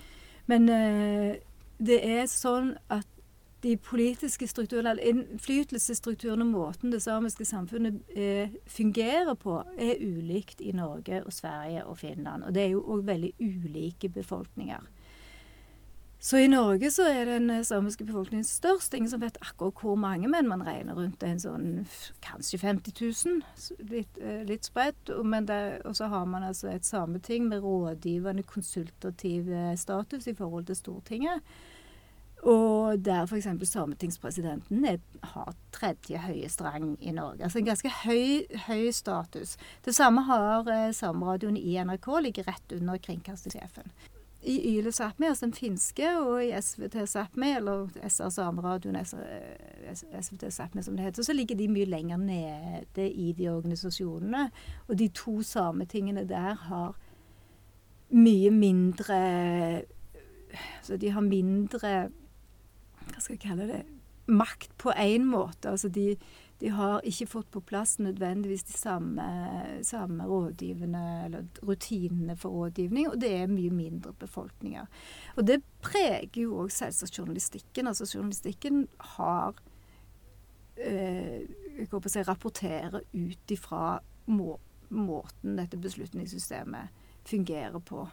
Men 0.46 0.70
eh, 0.70 1.40
det 1.82 2.00
er 2.06 2.30
sånn 2.30 2.76
at 2.94 3.10
de 3.64 3.78
politiske 3.80 4.48
strukturene, 4.48 4.92
eller 4.92 5.08
innflytelsesstrukturene 5.08 6.44
og 6.44 6.52
måten 6.52 6.92
det 6.92 7.00
samiske 7.02 7.46
samfunnet 7.48 8.02
eh, 8.12 8.52
fungerer 8.68 9.38
på, 9.40 9.62
er 9.80 10.02
ulikt 10.04 10.62
i 10.62 10.74
Norge 10.76 11.22
og 11.24 11.32
Sverige 11.34 11.86
og 11.88 11.98
Finland. 12.02 12.44
Og 12.44 12.56
det 12.56 12.66
er 12.66 12.74
jo 12.74 12.84
òg 12.84 13.06
veldig 13.08 13.32
ulike 13.40 14.12
befolkninger. 14.12 14.84
Så 16.24 16.38
i 16.40 16.48
Norge 16.48 16.88
så 16.92 17.04
er 17.12 17.26
den 17.28 17.50
eh, 17.52 17.66
samiske 17.68 18.06
befolkningen 18.08 18.46
størst. 18.48 18.94
Ingen 18.96 19.12
som 19.12 19.20
vet 19.20 19.36
akkurat 19.44 19.82
hvor 19.84 19.98
mange, 20.00 20.30
men 20.32 20.48
man 20.48 20.64
regner 20.64 20.96
rundt 20.96 21.24
en 21.28 21.42
sånn 21.44 21.66
kanskje 22.24 22.62
50 22.62 22.94
000. 23.28 23.42
Litt, 23.90 24.22
eh, 24.24 24.46
litt 24.48 24.64
spredt. 24.64 25.12
Og 25.12 25.98
så 26.00 26.08
har 26.14 26.24
man 26.32 26.46
altså 26.48 26.70
et 26.72 26.88
sameting 26.88 27.50
med 27.52 27.66
rådgivende 27.66 28.46
konsultativ 28.48 29.52
eh, 29.52 29.76
status 29.76 30.30
i 30.32 30.36
forhold 30.38 30.72
til 30.72 30.80
Stortinget. 30.80 31.44
Og 32.48 33.04
der 33.04 33.28
f.eks. 33.28 33.52
sametingspresidenten 33.68 34.88
er, 34.88 35.04
har 35.36 35.52
tredje 35.76 36.24
høyeste 36.24 36.64
rang 36.64 36.96
i 37.04 37.12
Norge. 37.12 37.44
Altså 37.44 37.60
en 37.60 37.68
ganske 37.68 37.92
høy, 38.06 38.48
høy 38.70 38.92
status. 38.96 39.58
Det 39.84 39.92
samme 39.96 40.24
har 40.32 40.72
eh, 40.72 40.90
Sameradioen 40.96 41.60
i 41.60 41.76
NRK, 41.84 42.12
ligger 42.30 42.48
rett 42.48 42.80
under 42.80 43.04
kringkastingssjefen 43.12 43.92
i 44.46 44.78
Yle 44.78 44.92
Sápmi, 44.92 45.28
altså 45.28 45.46
den 45.46 45.54
finske, 45.54 46.08
og 46.20 46.46
i 46.46 46.52
SVT 46.62 46.96
Sápmi, 46.96 47.56
eller 47.56 47.88
SR 48.08 48.30
Sameradioen, 48.30 48.98
SVT 50.22 50.44
Sápmi 50.44 50.82
som 50.82 50.98
det 50.98 51.06
heter, 51.06 51.24
så 51.24 51.34
ligger 51.34 51.56
de 51.56 51.68
mye 51.72 51.86
lenger 51.86 52.18
nede 52.18 53.10
i 53.10 53.32
de 53.38 53.50
organisasjonene. 53.50 54.50
Og 54.88 55.00
de 55.00 55.08
to 55.08 55.42
sametingene 55.42 56.28
der 56.30 56.54
har 56.54 56.96
mye 58.14 58.52
mindre 58.52 59.82
Så 60.84 60.98
de 60.98 61.10
har 61.10 61.22
mindre 61.22 61.90
Hva 63.10 63.20
skal 63.20 63.34
jeg 63.34 63.42
kalle 63.42 63.66
det? 63.68 63.82
Makt 64.28 64.70
på 64.78 64.92
én 64.92 65.26
måte. 65.26 65.70
Altså 65.70 65.90
de, 65.90 66.16
de 66.64 66.70
har 66.72 67.02
ikke 67.04 67.26
fått 67.28 67.50
på 67.52 67.60
plass 67.68 67.98
nødvendigvis 68.00 68.64
de 68.64 68.72
samme, 68.72 69.24
samme 69.84 70.24
rådgivende 70.24 71.02
eller 71.26 71.48
rutinene 71.68 72.38
for 72.40 72.56
rådgivning, 72.56 73.10
og 73.10 73.18
det 73.20 73.32
er 73.36 73.52
mye 73.52 73.72
mindre 73.74 74.14
befolkninger. 74.14 74.86
Og 75.36 75.48
det 75.48 75.60
preger 75.84 76.40
jo 76.46 76.62
òg 76.64 76.72
selvsagt 76.72 77.20
journalistikken. 77.20 77.90
Altså 77.92 78.08
journalistikken 78.08 78.88
har 79.18 79.60
øh, 80.78 81.42
jeg 81.74 81.90
håper 81.92 82.08
å 82.08 82.14
si, 82.14 82.24
rapporterer 82.30 83.02
ut 83.12 83.52
ifra 83.52 84.00
må, 84.32 84.56
måten 84.88 85.60
dette 85.60 85.78
beslutningssystemet 85.84 87.04
fungerer 87.28 87.84
på. 87.84 88.06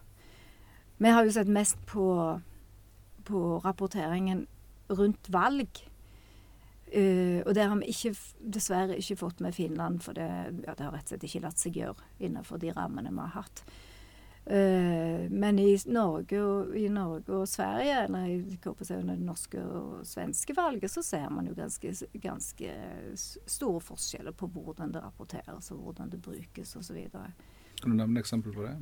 Vi 0.99 1.15
har 1.15 1.23
jo 1.23 1.39
sett 1.39 1.55
mest 1.55 1.79
på, 1.87 2.09
på 3.31 3.45
rapporteringen 3.63 4.49
rundt 4.91 5.31
valg. 5.31 5.85
Uh, 6.97 7.43
og 7.47 7.55
det 7.55 7.69
har 7.69 7.77
vi 7.79 7.93
ikke, 7.93 8.15
dessverre 8.43 8.99
ikke 8.99 9.21
fått 9.21 9.41
med 9.45 9.55
Finland, 9.55 10.01
for 10.03 10.17
det, 10.17 10.27
ja, 10.67 10.75
det, 10.75 10.83
har 10.83 10.91
rett 10.91 11.07
og 11.07 11.15
slett 11.15 11.29
ikke 11.29 11.45
latt 11.45 11.63
seg 11.63 11.79
gjøre 11.79 12.09
innenfor 12.19 12.59
de 12.59 12.73
rammene 12.75 13.13
vi 13.15 13.23
har 13.23 13.37
hatt. 13.37 13.63
Uh, 14.51 15.29
men 15.31 15.61
i 15.63 15.69
Norge, 15.87 16.41
og, 16.43 16.75
i 16.75 16.89
Norge 16.91 17.37
og 17.37 17.47
Sverige, 17.49 18.01
eller 18.09 18.27
i 18.27 18.41
under 18.41 19.15
det 19.15 19.29
norske 19.29 19.63
og 19.63 20.03
svenske 20.09 20.57
valget, 20.57 20.91
så 20.91 21.05
ser 21.07 21.31
man 21.31 21.47
jo 21.47 21.55
ganske, 21.55 21.95
ganske 22.19 22.75
store 23.47 23.85
forskjeller 23.85 24.35
på 24.35 24.51
hvordan 24.51 24.97
det 24.97 25.05
rapporteres 25.05 25.71
og 25.71 25.85
hvordan 25.85 26.11
det 26.11 26.23
brukes 26.23 26.77
osv. 26.77 27.07
Kan 27.81 27.95
du 27.95 27.97
nevne 27.97 28.21
eksempel 28.21 28.57
på 28.57 28.67
det? 28.67 28.75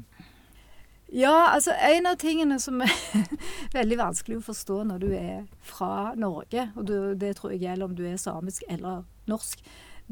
Ja, 1.13 1.55
altså 1.55 1.73
en 1.73 2.07
av 2.07 2.19
tingene 2.21 2.59
som 2.61 2.83
er 2.85 2.93
veldig 3.79 3.97
vanskelig 3.97 4.39
å 4.39 4.45
forstå 4.51 4.83
når 4.91 4.99
du 5.01 5.07
er 5.17 5.47
fra 5.65 6.13
Norge, 6.21 6.67
og 6.77 6.85
du, 6.91 6.97
det 7.17 7.39
tror 7.39 7.55
jeg 7.55 7.63
gjelder 7.65 7.89
om 7.89 7.95
du 7.97 8.05
er 8.05 8.19
samisk 8.21 8.67
eller 8.69 9.07
norsk, 9.31 9.63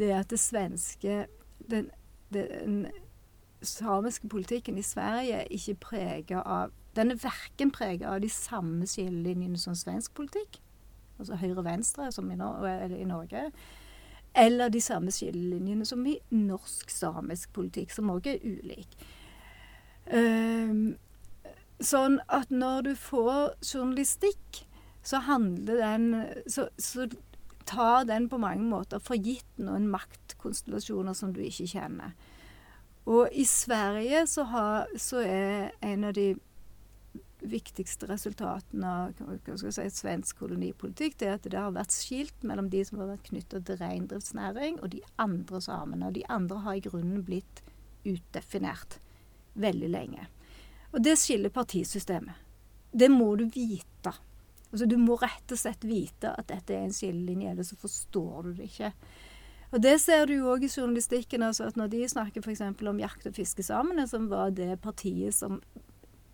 det 0.01 0.09
er 0.11 0.23
at 0.23 0.33
det 0.33 0.41
svenske 0.41 1.27
Den, 1.71 1.89
den 2.33 2.87
samiske 3.63 4.29
politikken 4.29 4.79
i 4.79 4.85
Sverige 4.85 5.41
er 5.41 5.49
ikke 5.51 5.75
prega 5.75 6.43
av 6.43 6.73
Den 6.97 7.11
er 7.11 7.21
verken 7.21 7.71
prega 7.73 8.15
av 8.15 8.21
de 8.21 8.29
samme 8.33 8.87
skillelinjene 8.87 9.59
som 9.59 9.75
svensk 9.77 10.15
politikk, 10.17 10.61
altså 11.19 11.37
høyre-venstre 11.37 12.09
som 12.13 12.31
i, 12.31 12.37
i 12.37 13.05
Norge, 13.05 13.51
eller 14.37 14.73
de 14.73 14.81
samme 14.81 15.13
skillelinjene 15.13 15.85
som 15.85 16.07
i 16.09 16.17
norsk 16.33 16.91
samisk 16.91 17.53
politikk, 17.53 17.93
som 17.93 18.13
òg 18.13 18.31
er 18.33 18.41
ulik. 18.45 18.97
Um, 20.07 20.97
sånn 21.83 22.21
at 22.33 22.53
når 22.55 22.87
du 22.87 22.93
får 22.99 23.57
journalistikk, 23.65 24.63
så 25.07 25.21
handler 25.27 25.83
den 25.83 26.07
så, 26.51 26.69
så 26.79 27.07
tar 27.67 28.07
den 28.07 28.29
på 28.31 28.39
mange 28.39 28.65
måter 28.67 29.03
for 29.03 29.19
gitt 29.19 29.59
noen 29.59 29.89
maktkonstellasjoner 29.91 31.15
som 31.19 31.35
du 31.35 31.43
ikke 31.43 31.69
kjenner. 31.75 32.15
Og 33.07 33.31
i 33.35 33.45
Sverige 33.47 34.25
så, 34.27 34.47
har, 34.51 34.91
så 34.99 35.23
er 35.23 35.75
en 35.87 36.09
av 36.09 36.15
de 36.17 36.33
viktigste 37.47 38.09
resultatene 38.11 38.91
av 38.91 39.61
si, 39.61 39.87
svensk 39.95 40.41
kolonipolitikk, 40.43 41.19
det 41.21 41.29
er 41.29 41.37
at 41.39 41.47
det 41.47 41.61
har 41.61 41.75
vært 41.75 41.95
skilt 41.95 42.47
mellom 42.47 42.71
de 42.73 42.83
som 42.87 42.99
har 43.03 43.13
vært 43.13 43.29
knytta 43.29 43.63
til 43.63 43.79
reindriftsnæring, 43.83 44.81
og 44.83 44.91
de 44.97 45.03
andre 45.23 45.61
samene. 45.63 46.09
Og 46.09 46.17
de 46.19 46.25
andre 46.33 46.63
har 46.65 46.79
i 46.79 46.87
grunnen 46.87 47.23
blitt 47.27 47.63
utdefinert 48.07 48.99
veldig 49.57 49.91
lenge. 49.93 50.27
Og 50.93 51.03
det 51.05 51.17
skiller 51.21 51.53
partisystemet. 51.53 52.35
Det 52.93 53.09
må 53.13 53.35
du 53.37 53.45
vite. 53.53 54.13
Altså, 54.71 54.87
du 54.87 54.97
må 55.01 55.17
rett 55.21 55.53
og 55.53 55.59
slett 55.61 55.85
vite 55.85 56.33
at 56.33 56.49
dette 56.49 56.75
er 56.75 56.87
en 56.87 56.95
skillelinje, 56.95 57.53
ellers 57.53 57.73
så 57.73 57.77
forstår 57.81 58.47
du 58.47 58.53
det 58.57 58.71
ikke. 58.71 58.93
Og 59.73 59.83
Det 59.83 59.99
ser 60.01 60.27
du 60.27 60.35
jo 60.37 60.53
òg 60.55 60.65
i 60.65 60.71
journalistikken. 60.71 61.43
altså 61.43 61.67
at 61.67 61.77
Når 61.77 61.87
de 61.89 62.09
snakker 62.09 62.41
f.eks. 62.41 62.61
om 62.61 62.99
jakt- 63.01 63.27
og 63.27 63.35
fiske 63.35 63.63
sammen, 63.63 64.07
som 64.09 64.31
var 64.31 64.51
det 64.51 64.81
partiet 64.81 65.35
som 65.35 65.61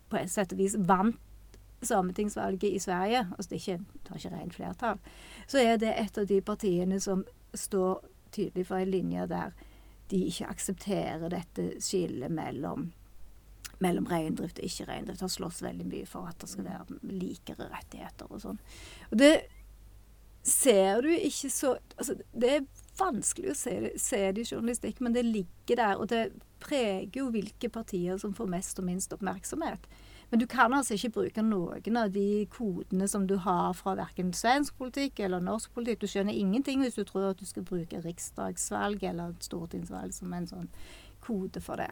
på 0.09 0.17
et 0.17 0.31
sett 0.31 0.53
og 0.53 0.57
vis 0.57 0.75
vant 0.77 1.19
sametingsvalget 1.83 2.63
i 2.63 2.79
Sverige, 2.79 3.27
altså 3.37 3.49
det 3.49 3.55
ikke, 3.55 3.79
tar 4.05 4.15
ikke 4.15 4.35
rent 4.35 4.53
flertall, 4.53 4.99
så 5.47 5.57
er 5.57 5.77
det 5.77 5.93
et 5.99 6.17
av 6.17 6.27
de 6.27 6.41
partiene 6.41 6.99
som 6.99 7.25
står 7.53 8.05
tydelig 8.31 8.67
for 8.67 8.77
en 8.77 8.91
linje 8.91 9.27
der 9.27 9.51
de 10.09 10.25
ikke 10.29 10.47
aksepterer 10.47 11.29
dette 11.29 11.81
skillet 11.81 12.31
mellom 12.31 12.91
mellom 13.83 14.07
reindrift 14.09 14.61
og 14.61 14.67
ikke 14.67 14.87
reindrift. 14.89 15.23
Har 15.25 15.33
slåss 15.33 15.63
veldig 15.65 15.89
mye 15.89 16.07
for 16.09 16.29
at 16.29 16.39
det 16.41 16.49
skal 16.51 16.67
være 16.69 17.01
likere 17.11 17.69
rettigheter 17.73 18.31
og 18.31 18.41
sånn. 18.43 18.61
Og 19.11 19.19
det 19.21 19.33
ser 20.43 21.03
du 21.05 21.11
ikke 21.13 21.49
så 21.49 21.77
altså, 21.97 22.17
Det 22.33 22.49
er 22.57 22.65
vanskelig 22.99 23.53
å 23.53 23.57
se 23.57 23.75
se 23.99 24.23
det 24.35 24.43
i 24.43 24.49
journalistikk, 24.55 24.99
men 25.01 25.15
det 25.15 25.25
ligger 25.27 25.79
der. 25.79 25.99
Og 25.99 26.09
det 26.11 26.25
preger 26.63 27.21
jo 27.23 27.29
hvilke 27.33 27.69
partier 27.69 28.17
som 28.21 28.35
får 28.35 28.51
mest 28.51 28.79
og 28.79 28.87
minst 28.87 29.13
oppmerksomhet. 29.15 29.87
Men 30.33 30.39
du 30.39 30.47
kan 30.49 30.73
altså 30.73 30.95
ikke 30.95 31.11
bruke 31.13 31.41
noen 31.45 31.97
av 31.99 32.13
de 32.13 32.45
kodene 32.49 33.05
som 33.07 33.27
du 33.29 33.35
har 33.43 33.75
fra 33.77 33.93
verken 33.99 34.31
svensk 34.33 34.73
politikk 34.79 35.19
eller 35.21 35.43
norsk 35.43 35.73
politikk. 35.75 36.01
Du 36.01 36.09
skjønner 36.09 36.33
ingenting 36.33 36.81
hvis 36.81 36.97
du 36.97 37.03
tror 37.05 37.27
at 37.29 37.41
du 37.41 37.45
skal 37.45 37.65
bruke 37.67 38.01
riksdagsvalg 38.01 39.03
eller 39.11 39.35
stortingsvalg 39.45 40.15
som 40.15 40.33
en 40.33 40.49
sånn 40.49 40.71
kode 41.21 41.61
for 41.61 41.77
det. 41.77 41.91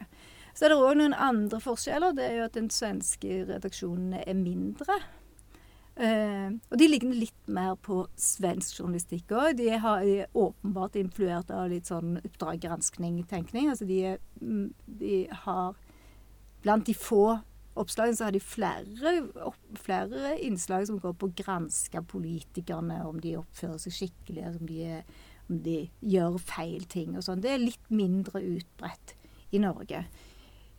Så 0.52 0.66
er 0.66 0.72
det 0.72 0.78
òg 0.78 0.98
noen 1.00 1.16
andre 1.16 1.60
forskjeller. 1.62 2.14
Det 2.16 2.28
er 2.28 2.38
jo 2.38 2.46
at 2.46 2.56
den 2.58 2.70
svenske 2.72 3.42
redaksjonen 3.48 4.16
er 4.20 4.38
mindre. 4.38 4.98
Eh, 5.92 6.48
og 6.72 6.78
de 6.80 6.88
ligner 6.88 7.18
litt 7.20 7.48
mer 7.52 7.74
på 7.84 8.02
svensk 8.16 8.80
journalistikk 8.80 9.32
òg. 9.36 9.56
De, 9.58 9.68
de, 9.68 10.18
er 10.22 10.36
åpenbart 10.38 10.96
influert 11.00 11.52
av 11.52 11.68
litt 11.72 11.90
sånn 11.90 12.18
Oppdrag 12.22 12.62
granskning-tenkning. 12.64 13.68
Altså 13.72 13.88
de, 13.88 14.16
mm, 14.40 14.68
de, 15.00 15.24
har 15.44 15.74
Blant 16.62 16.86
de 16.86 16.94
få 16.94 17.40
oppslagene 17.74 18.14
så 18.14 18.28
har 18.28 18.34
de 18.36 18.38
flere, 18.38 19.12
flere 19.82 20.36
innslag 20.46 20.84
som 20.86 21.00
går 21.02 21.16
på 21.18 21.26
å 21.26 21.34
granske 21.40 22.02
politikerne, 22.06 23.00
om 23.08 23.18
de 23.18 23.32
oppfører 23.40 23.80
seg 23.82 23.96
skikkelig, 23.96 24.44
altså 24.46 24.60
om 24.60 24.68
de, 24.68 25.00
om 25.48 25.58
de 25.64 25.78
gjør 26.12 26.38
feil 26.38 26.84
ting 26.92 27.16
og 27.16 27.24
sånn. 27.26 27.42
Det 27.42 27.50
er 27.50 27.64
litt 27.64 27.90
mindre 27.90 28.44
utbredt 28.44 29.16
i 29.50 29.62
Norge. 29.62 30.04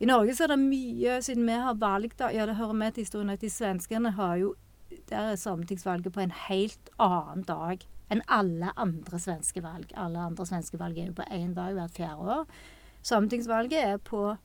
I 0.04 0.06
Norge 0.06 0.34
så 0.36 0.44
er 0.44 0.50
det 0.52 0.60
mye, 0.60 1.16
siden 1.24 1.46
vi 1.48 1.54
har 1.56 1.78
valgt 1.80 2.20
Ja, 2.20 2.44
det 2.44 2.58
hører 2.58 2.76
med 2.76 2.92
til 2.92 3.06
historien 3.06 3.32
at 3.32 3.40
de 3.40 3.48
svenskene 3.48 4.10
har 4.18 4.36
jo 4.36 4.54
der 5.08 5.30
er 5.32 5.36
sametingsvalget 5.36 6.12
på 6.12 6.20
en 6.20 6.32
helt 6.48 6.90
annen 7.02 7.44
dag 7.48 7.80
enn 8.12 8.20
alle 8.28 8.70
andre 8.76 9.18
svenske 9.18 9.62
valg. 9.64 9.88
Alle 9.96 10.20
andre 10.20 10.46
svenske 10.46 10.78
valg 10.78 10.98
er 10.98 11.08
jo 11.08 11.16
på 11.16 11.26
én 11.32 11.54
dag 11.56 11.72
hvert 11.74 11.96
fjerde 11.96 12.36
år. 12.36 12.44
Sametingsvalget 13.02 13.80
er 13.80 13.96
på 13.96 14.36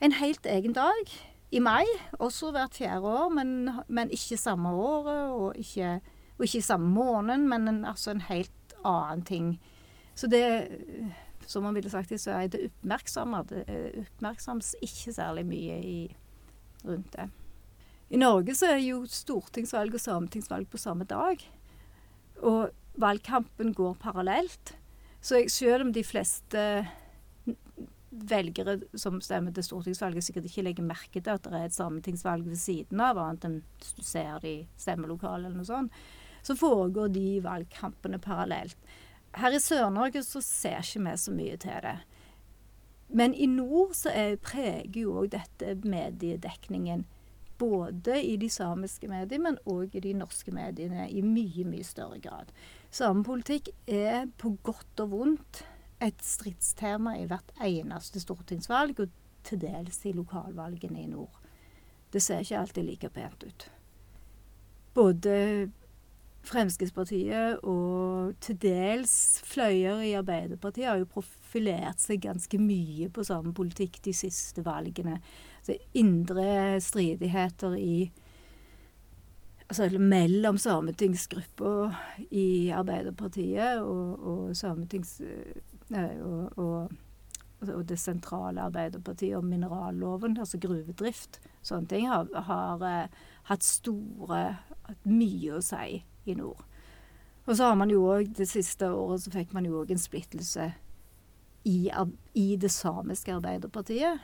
en 0.00 0.16
helt 0.18 0.46
egen 0.46 0.72
dag 0.72 1.12
i 1.52 1.60
mai, 1.60 1.84
også 2.18 2.50
hvert 2.56 2.74
fjerde 2.74 3.06
år, 3.06 3.28
men, 3.36 3.70
men 3.88 4.10
ikke 4.10 4.40
samme 4.40 4.72
året 4.72 5.30
og 5.30 5.60
ikke, 5.60 6.00
og 6.38 6.48
ikke 6.48 6.62
samme 6.62 6.88
måneden, 6.88 7.48
men 7.48 7.68
en, 7.68 7.84
altså 7.84 8.10
en 8.10 8.24
helt 8.30 8.76
annen 8.84 9.24
ting. 9.24 9.60
Så 10.14 10.26
det 10.26 10.44
som 11.46 11.64
man 11.66 11.74
ville 11.76 11.90
sagt, 11.90 12.12
i 12.12 12.18
Sverige, 12.18 12.52
det 12.54 12.70
oppmerksoms 14.04 14.74
ikke 14.82 15.14
særlig 15.14 15.46
mye 15.48 15.78
i, 15.80 15.98
rundt 16.84 17.12
det. 17.16 17.28
I 18.14 18.20
Norge 18.20 18.54
så 18.54 18.74
er 18.74 18.82
jo 18.84 19.04
stortingsvalg 19.10 19.96
og 19.96 20.02
sametingsvalg 20.02 20.68
på 20.70 20.80
samme 20.80 21.06
dag. 21.08 21.40
Og 22.44 22.68
valgkampen 23.00 23.72
går 23.74 23.96
parallelt. 24.02 24.74
Så 25.24 25.40
jeg, 25.40 25.50
selv 25.50 25.86
om 25.86 25.92
de 25.92 26.04
fleste 26.04 26.64
velgere 28.14 28.76
som 28.98 29.16
stemmer 29.24 29.54
til 29.54 29.66
stortingsvalget, 29.66 30.24
sikkert 30.26 30.46
ikke 30.48 30.66
legger 30.66 30.86
merke 30.86 31.20
til 31.20 31.32
at 31.32 31.46
det 31.46 31.58
er 31.58 31.64
et 31.68 31.74
sametingsvalg 31.76 32.46
ved 32.46 32.60
siden 32.60 33.00
av, 33.02 33.18
annet 33.18 33.48
enn 33.48 33.56
hvis 33.80 33.96
du 33.96 34.04
ser 34.06 34.36
det 34.44 34.52
i 34.52 34.60
stemmelokalet 34.78 35.48
eller 35.48 35.58
noe 35.58 35.68
sånt, 35.68 36.04
så 36.44 36.54
foregår 36.58 37.10
de 37.14 37.40
valgkampene 37.42 38.20
parallelt. 38.22 38.76
Her 39.34 39.54
i 39.54 39.58
Sør-Norge 39.58 40.22
så 40.22 40.42
ser 40.44 40.84
ikke 40.84 41.02
vi 41.08 41.16
så 41.18 41.34
mye 41.34 41.56
til 41.58 41.80
det. 41.82 41.96
Men 43.14 43.34
i 43.34 43.46
nord 43.46 43.94
så 43.94 44.10
er, 44.14 44.36
preger 44.42 45.00
jo 45.04 45.18
òg 45.20 45.32
dette 45.34 45.74
mediedekningen 45.84 47.04
både 47.58 48.16
i 48.22 48.34
de 48.40 48.48
samiske 48.50 49.08
mediene, 49.10 49.50
men 49.50 49.58
òg 49.70 49.94
i 49.94 50.02
de 50.02 50.14
norske 50.18 50.54
mediene 50.54 51.06
i 51.10 51.22
mye, 51.22 51.66
mye 51.68 51.86
større 51.86 52.18
grad. 52.22 52.50
Samepolitikk 52.94 53.70
er 53.86 54.26
på 54.38 54.56
godt 54.66 55.04
og 55.04 55.12
vondt 55.14 55.62
et 56.02 56.24
stridstema 56.24 57.16
i 57.20 57.28
hvert 57.30 57.54
eneste 57.62 58.22
stortingsvalg, 58.22 58.98
og 59.00 59.20
til 59.44 59.60
dels 59.60 60.00
i 60.08 60.14
lokalvalgene 60.16 61.04
i 61.04 61.08
nord. 61.10 61.40
Det 62.12 62.22
ser 62.22 62.42
ikke 62.42 62.58
alltid 62.58 62.86
like 62.86 63.10
pent 63.14 63.44
ut. 63.44 63.70
Både 64.94 65.70
Fremskrittspartiet 66.44 67.62
og 67.64 68.34
til 68.44 68.58
dels 68.60 69.14
fløyer 69.48 70.02
i 70.04 70.12
Arbeiderpartiet 70.18 70.88
har 70.90 71.00
jo 71.00 71.08
profilert 71.08 72.02
seg 72.02 72.20
ganske 72.24 72.58
mye 72.60 73.08
på 73.12 73.24
samme 73.24 73.54
politikk 73.56 74.00
de 74.04 74.12
siste 74.16 74.64
valgene. 74.66 75.20
Indre 75.96 76.80
stridigheter 76.84 77.78
i 77.80 77.96
altså 79.68 79.88
mellom 79.98 80.58
sametingsgruppa 80.60 81.72
i 82.30 82.70
Arbeiderpartiet 82.74 83.80
og, 83.80 84.20
og 84.20 84.56
sametings... 84.56 85.20
Og, 85.94 86.58
og, 86.58 86.92
og, 87.60 87.82
det 87.88 87.98
sentrale 88.00 88.60
Arbeiderpartiet 88.60 89.36
og 89.36 89.44
mineralloven, 89.44 90.38
altså 90.40 90.58
gruvedrift, 90.60 91.38
sånne 91.64 91.88
ting, 91.88 92.08
har, 92.08 92.28
har 92.48 92.82
uh, 92.82 93.22
hatt 93.48 93.64
store 93.64 94.40
hatt 94.84 95.08
Mye 95.08 95.58
å 95.58 95.62
si 95.64 96.00
i 96.24 96.34
nord. 96.34 96.64
Og 97.46 97.56
så 97.56 97.68
har 97.68 97.76
man 97.76 97.90
jo 97.92 98.06
òg 98.08 98.32
det 98.36 98.48
siste 98.48 98.88
året 98.88 99.24
så 99.24 99.32
fikk 99.34 99.52
man 99.52 99.66
jo 99.68 99.82
òg 99.82 99.92
en 99.92 100.00
splittelse 100.00 100.70
i, 101.68 101.90
i 102.34 102.46
det 102.60 102.70
samiske 102.72 103.34
Arbeiderpartiet 103.34 104.20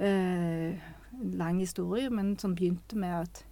eh, 0.00 0.80
lang 1.22 1.60
historie, 1.60 2.10
men 2.10 2.38
som 2.38 2.54
begynte 2.54 2.96
med 2.96 3.20
at, 3.20 3.46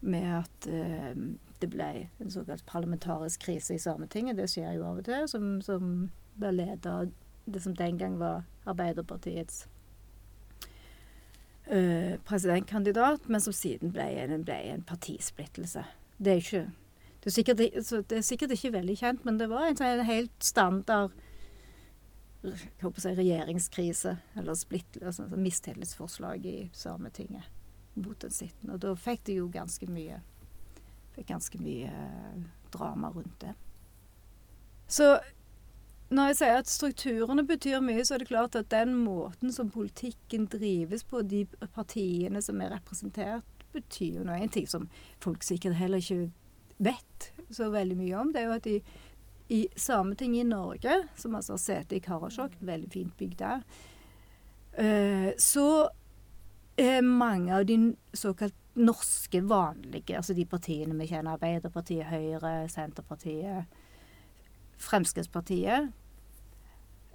med 0.00 0.26
at 0.38 0.66
eh, 0.66 1.16
det 1.60 1.70
ble 1.70 1.90
en 2.20 2.30
såkalt 2.30 2.66
parlamentarisk 2.66 3.40
krise 3.40 3.74
i 3.74 3.78
Sametinget. 3.78 4.36
Det 4.36 4.48
skjer 4.50 4.72
jo 4.78 4.86
av 4.88 5.02
og 5.02 5.04
til. 5.04 5.28
Som, 5.28 5.60
som 5.62 6.10
ble 6.40 6.54
ledet 6.56 6.86
av 6.86 7.10
det 7.50 7.62
som 7.62 7.76
den 7.76 7.98
gang 7.98 8.18
var 8.18 8.44
Arbeiderpartiets 8.66 9.66
eh, 11.66 12.16
presidentkandidat, 12.24 13.28
men 13.28 13.40
som 13.40 13.52
siden 13.52 13.92
ble 13.92 14.38
ble 14.44 14.60
en 14.72 14.82
partisplittelse. 14.82 15.84
Det 16.20 16.36
er 16.36 16.44
ikke 16.44 16.66
det 17.20 17.28
er, 17.28 17.34
sikkert, 17.34 17.58
det 17.60 18.16
er, 18.16 18.22
sikkert, 18.24 18.52
ikke 18.54 18.72
veldig 18.72 18.94
kjent, 18.96 19.24
men 19.28 19.36
det 19.36 19.50
var 19.50 19.66
en, 19.68 19.76
en 19.84 20.06
helt 20.08 20.44
standard 20.44 21.12
jeg 22.40 22.56
håper 22.80 23.04
si, 23.04 23.10
regjeringskrise, 23.18 24.14
eller 24.40 24.56
splitt, 24.56 24.96
altså, 25.04 25.26
mistillitsforslag 25.36 26.46
i 26.48 26.54
Sametinget 26.72 27.50
mot 28.00 28.16
den 28.22 28.32
sittende. 28.32 28.78
Og 28.78 28.80
da 28.80 28.94
fikk 28.96 29.26
de 29.28 29.36
jo 29.42 29.50
ganske 29.52 29.84
mye 29.92 30.22
fikk 31.12 31.28
ganske 31.34 31.60
mye 31.60 31.90
eh, 31.90 32.40
drama 32.72 33.10
rundt 33.12 33.36
det. 33.42 33.52
Så 34.88 35.18
når 36.10 36.30
jeg 36.30 36.38
sier 36.40 36.56
at 36.62 36.70
strukturene 36.70 37.44
betyr 37.46 37.82
mye, 37.84 38.02
så 38.06 38.16
er 38.16 38.22
det 38.22 38.30
klart 38.32 38.56
at 38.58 38.70
den 38.72 38.96
måten 39.04 39.52
som 39.54 39.70
politikken 39.70 40.48
drives 40.50 41.04
på, 41.04 41.22
de 41.22 41.44
partiene 41.74 42.42
som 42.42 42.62
er 42.62 42.72
representert, 42.74 43.59
betyr 43.74 44.20
jo 44.20 44.26
noe. 44.26 44.38
En 44.40 44.52
ting 44.52 44.68
som 44.68 44.88
folk 45.22 45.44
sikkert 45.46 45.78
heller 45.78 46.02
ikke 46.02 46.30
vet 46.80 47.30
så 47.52 47.68
veldig 47.72 47.96
mye 47.98 48.18
om, 48.18 48.32
det 48.32 48.42
er 48.42 48.48
jo 48.48 48.56
at 48.56 48.66
de 48.66 48.80
i 49.50 49.64
Sametinget 49.76 50.44
i 50.44 50.48
Norge, 50.48 50.96
som 51.18 51.34
altså 51.34 51.56
har 51.56 51.62
sete 51.62 51.96
i 51.98 52.02
Karasjok, 52.04 52.54
veldig 52.62 52.90
fint 52.92 53.16
bygg 53.18 53.32
der, 53.40 53.64
uh, 54.78 55.30
så 55.42 55.88
er 56.78 57.02
mange 57.02 57.56
av 57.56 57.66
de 57.66 57.78
såkalt 58.14 58.54
norske 58.78 59.42
vanlige, 59.42 60.14
altså 60.16 60.36
de 60.38 60.46
partiene 60.46 60.94
vi 61.00 61.08
kjenner, 61.10 61.34
Arbeiderpartiet, 61.34 62.06
Høyre, 62.06 62.68
Senterpartiet, 62.70 63.80
Fremskrittspartiet, 64.80 65.90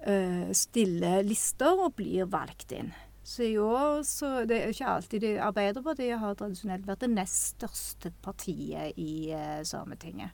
uh, 0.04 0.52
stiller 0.52 1.24
lister 1.24 1.86
og 1.86 1.96
blir 1.96 2.28
valgt 2.30 2.76
inn. 2.76 2.92
Så 3.26 3.42
i 3.42 3.58
år 3.58 4.02
så 4.06 4.44
Det 4.46 4.56
er 4.56 4.70
ikke 4.70 4.86
alltid 4.86 5.20
det, 5.20 5.36
Arbeiderpartiet 5.42 6.20
har 6.22 6.36
tradisjonelt 6.38 6.86
vært 6.86 7.02
det 7.02 7.10
nest 7.10 7.56
største 7.56 8.12
partiet 8.22 8.94
i 9.02 9.32
eh, 9.34 9.64
Sametinget 9.66 10.30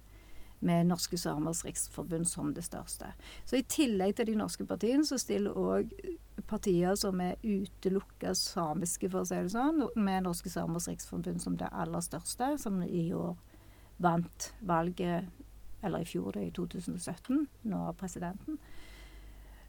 med 0.63 0.87
Norske 0.87 1.19
Samers 1.19 1.65
Riksforbund 1.65 2.29
som 2.29 2.53
det 2.55 2.63
største. 2.63 3.09
Så 3.45 3.57
i 3.59 3.65
tillegg 3.67 4.15
til 4.17 4.29
de 4.29 4.37
norske 4.39 4.67
partiene, 4.69 5.07
så 5.09 5.19
stiller 5.19 5.57
òg 5.59 5.91
partier 6.47 6.95
som 7.01 7.19
er 7.25 7.41
utelukka 7.43 8.35
samiske, 8.39 9.11
for 9.11 9.25
å 9.25 9.27
si 9.27 9.41
det 9.41 9.55
sånn, 9.57 9.83
med 9.97 10.29
Norske 10.29 10.53
Samers 10.53 10.87
Riksforbund 10.91 11.43
som 11.43 11.57
det 11.59 11.73
aller 11.73 12.05
største, 12.05 12.53
som 12.63 12.79
i 12.87 13.09
år 13.17 13.35
vant 14.03 14.53
valget, 14.61 15.33
eller 15.83 16.05
i 16.05 16.13
fjor, 16.13 16.31
det 16.37 16.47
i 16.47 16.55
2017, 16.55 17.49
nå 17.73 17.83
presidenten, 17.99 18.61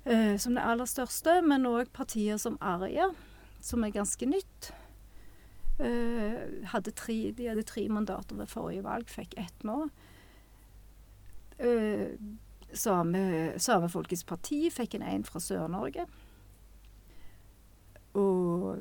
uh, 0.07 0.37
som 0.37 0.55
det 0.55 0.63
aller 0.63 0.89
største. 0.89 1.39
Men 1.45 1.67
òg 1.69 1.91
partier 1.93 2.39
som 2.41 2.57
Arja, 2.61 3.09
som 3.61 3.83
er 3.83 3.95
ganske 3.95 4.29
nytt. 4.29 4.71
Uh, 5.79 6.63
hadde 6.69 6.93
tre, 6.93 7.33
de 7.37 7.49
hadde 7.49 7.65
tre 7.67 7.87
mandater 7.89 8.37
ved 8.37 8.51
forrige 8.51 8.85
valg, 8.85 9.09
fikk 9.09 9.37
ett 9.41 9.65
nå. 9.67 9.87
Uh, 11.63 12.13
same, 12.73 13.53
Samefolkets 13.61 14.25
parti 14.25 14.67
fikk 14.73 14.95
en 14.97 15.05
en 15.05 15.25
fra 15.25 15.41
Sør-Norge. 15.41 16.05
Og 18.13 18.77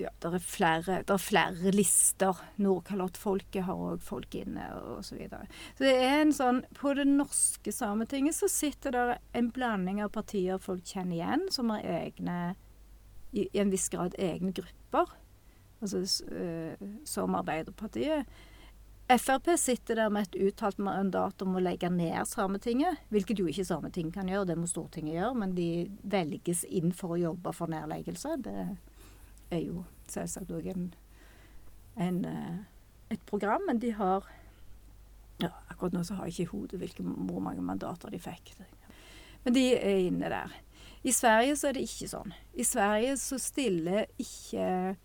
ja, 0.00 0.10
det 0.22 0.30
er 0.34 0.42
flere, 0.44 0.98
der 1.06 1.14
er 1.14 1.22
flere 1.22 1.72
lister. 1.74 2.38
Nordkalottfolket 2.62 3.66
har 3.66 3.84
òg 3.90 4.02
folk 4.04 4.34
inne, 4.38 4.66
og 4.94 5.04
så 5.06 5.18
videre. 5.18 5.46
Så 5.76 5.86
det 5.86 5.94
er 5.96 6.16
en 6.20 6.34
sånn 6.34 6.62
På 6.76 6.94
det 6.96 7.06
norske 7.08 7.72
Sametinget 7.74 8.38
så 8.38 8.48
sitter 8.50 8.96
det 8.96 9.06
en 9.36 9.50
blanding 9.54 10.02
av 10.04 10.12
partier 10.14 10.60
folk 10.62 10.84
kjenner 10.86 11.18
igjen, 11.18 11.48
som 11.52 11.72
har 11.74 11.84
egne 11.84 12.38
i, 13.32 13.46
i 13.46 13.60
en 13.62 13.70
viss 13.70 13.88
grad 13.92 14.16
egne 14.18 14.54
grupper. 14.56 15.12
Altså 15.80 16.04
uh, 16.04 16.88
som 17.08 17.36
Arbeiderpartiet. 17.38 18.28
Frp 19.10 19.48
sitter 19.58 19.96
der 19.98 20.10
med 20.12 20.28
et 20.28 20.36
uttalt 20.38 20.78
mandat 20.78 21.42
om 21.42 21.56
å 21.58 21.62
legge 21.62 21.88
ned 21.90 22.28
Sametinget, 22.30 23.00
hvilket 23.10 23.40
jo 23.42 23.48
ikke 23.50 23.64
Sametinget 23.66 24.14
kan 24.14 24.28
gjøre, 24.30 24.52
det 24.52 24.58
må 24.60 24.68
Stortinget 24.70 25.16
gjøre, 25.16 25.38
men 25.42 25.54
de 25.56 25.70
velges 26.06 26.62
inn 26.68 26.92
for 26.94 27.16
å 27.16 27.18
jobbe 27.18 27.50
for 27.56 27.72
nedleggelse. 27.72 28.36
Det 28.44 28.54
er 29.50 29.64
jo 29.64 29.84
selvsagt 30.10 30.52
òg 30.54 30.66
eh, 30.70 32.58
et 33.10 33.24
program, 33.26 33.66
men 33.66 33.80
de 33.82 33.92
har 33.94 34.26
ja, 35.40 35.50
Akkurat 35.72 35.94
nå 35.96 36.02
så 36.04 36.18
har 36.18 36.28
jeg 36.28 36.34
ikke 36.34 36.42
i 36.42 36.52
hodet 36.52 36.98
hvor 37.00 37.40
mange 37.40 37.62
mandater 37.64 38.12
de 38.12 38.18
fikk. 38.20 38.52
Men 39.44 39.54
de 39.56 39.62
er 39.72 40.02
inne 40.04 40.28
der. 40.28 40.52
I 41.02 41.12
Sverige 41.16 41.54
så 41.56 41.70
er 41.70 41.78
det 41.78 41.86
ikke 41.86 42.10
sånn. 42.10 42.34
I 42.52 42.64
Sverige 42.68 43.14
så 43.16 43.38
stiller 43.40 44.04
ikke 44.20 44.96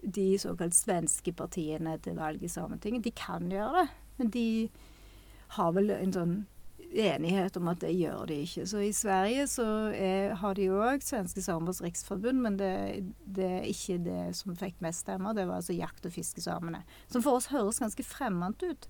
de 0.00 0.26
såkalt 0.40 0.76
svenske 0.76 1.32
partiene 1.36 1.98
til 2.00 2.16
valg 2.16 2.42
i 2.42 2.48
Sametinget. 2.48 3.04
De 3.04 3.12
kan 3.12 3.50
gjøre 3.52 3.82
det, 3.82 3.88
men 4.16 4.30
de 4.32 4.46
har 5.58 5.74
vel 5.76 5.92
en 5.92 6.14
sånn 6.14 6.36
enighet 6.92 7.56
om 7.56 7.68
at 7.70 7.80
det 7.82 7.92
gjør 7.96 8.26
de 8.30 8.38
ikke. 8.44 8.66
Så 8.68 8.82
i 8.84 8.92
Sverige 8.94 9.46
så 9.50 9.66
er, 9.94 10.34
har 10.40 10.56
de 10.58 10.68
òg 10.72 11.04
Svenske 11.04 11.42
Samers 11.44 11.82
Riksforbund, 11.84 12.40
men 12.44 12.58
det, 12.60 12.70
det, 13.24 13.48
er 13.60 13.70
ikke 13.70 13.98
det 14.04 14.20
som 14.38 14.56
fikk 14.56 14.80
mest 14.84 15.04
stemmer. 15.06 15.36
Det 15.36 15.46
var 15.48 15.60
altså 15.60 15.76
jakt- 15.76 16.06
og 16.06 16.14
fiskesamene. 16.14 16.82
Som 17.12 17.24
for 17.24 17.40
oss 17.40 17.50
høres 17.52 17.82
ganske 17.82 18.06
fremmed 18.06 18.62
ut, 18.62 18.88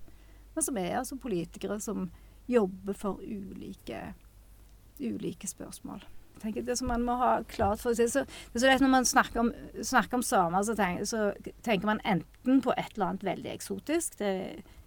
men 0.55 0.65
som 0.65 0.77
er 0.81 0.99
altså 1.01 1.19
politikere 1.21 1.79
som 1.83 2.09
jobber 2.47 2.95
for 2.95 3.19
ulike, 3.21 4.13
ulike 4.99 5.47
spørsmål. 5.47 6.05
tenker 6.41 6.61
Det 6.61 6.77
som 6.77 6.87
man 6.87 7.03
må 7.03 7.17
ha 7.19 7.41
klart 7.43 7.81
for 7.81 7.97
seg 7.97 8.09
så, 8.09 8.23
det 8.23 8.59
er 8.59 8.63
så 8.63 8.71
lett 8.71 8.81
Når 8.81 8.93
man 8.93 9.05
snakker 9.05 9.39
om, 9.41 9.51
snakker 9.81 10.17
om 10.17 10.23
samer, 10.23 10.63
så, 10.63 10.75
tenker, 10.75 11.05
så 11.05 11.31
tenker 11.61 11.85
man 11.85 12.01
enten 12.05 12.61
på 12.61 12.73
et 12.77 12.93
eller 12.95 13.11
annet 13.11 13.23
veldig 13.23 13.51
eksotisk. 13.51 14.19
Det 14.19 14.33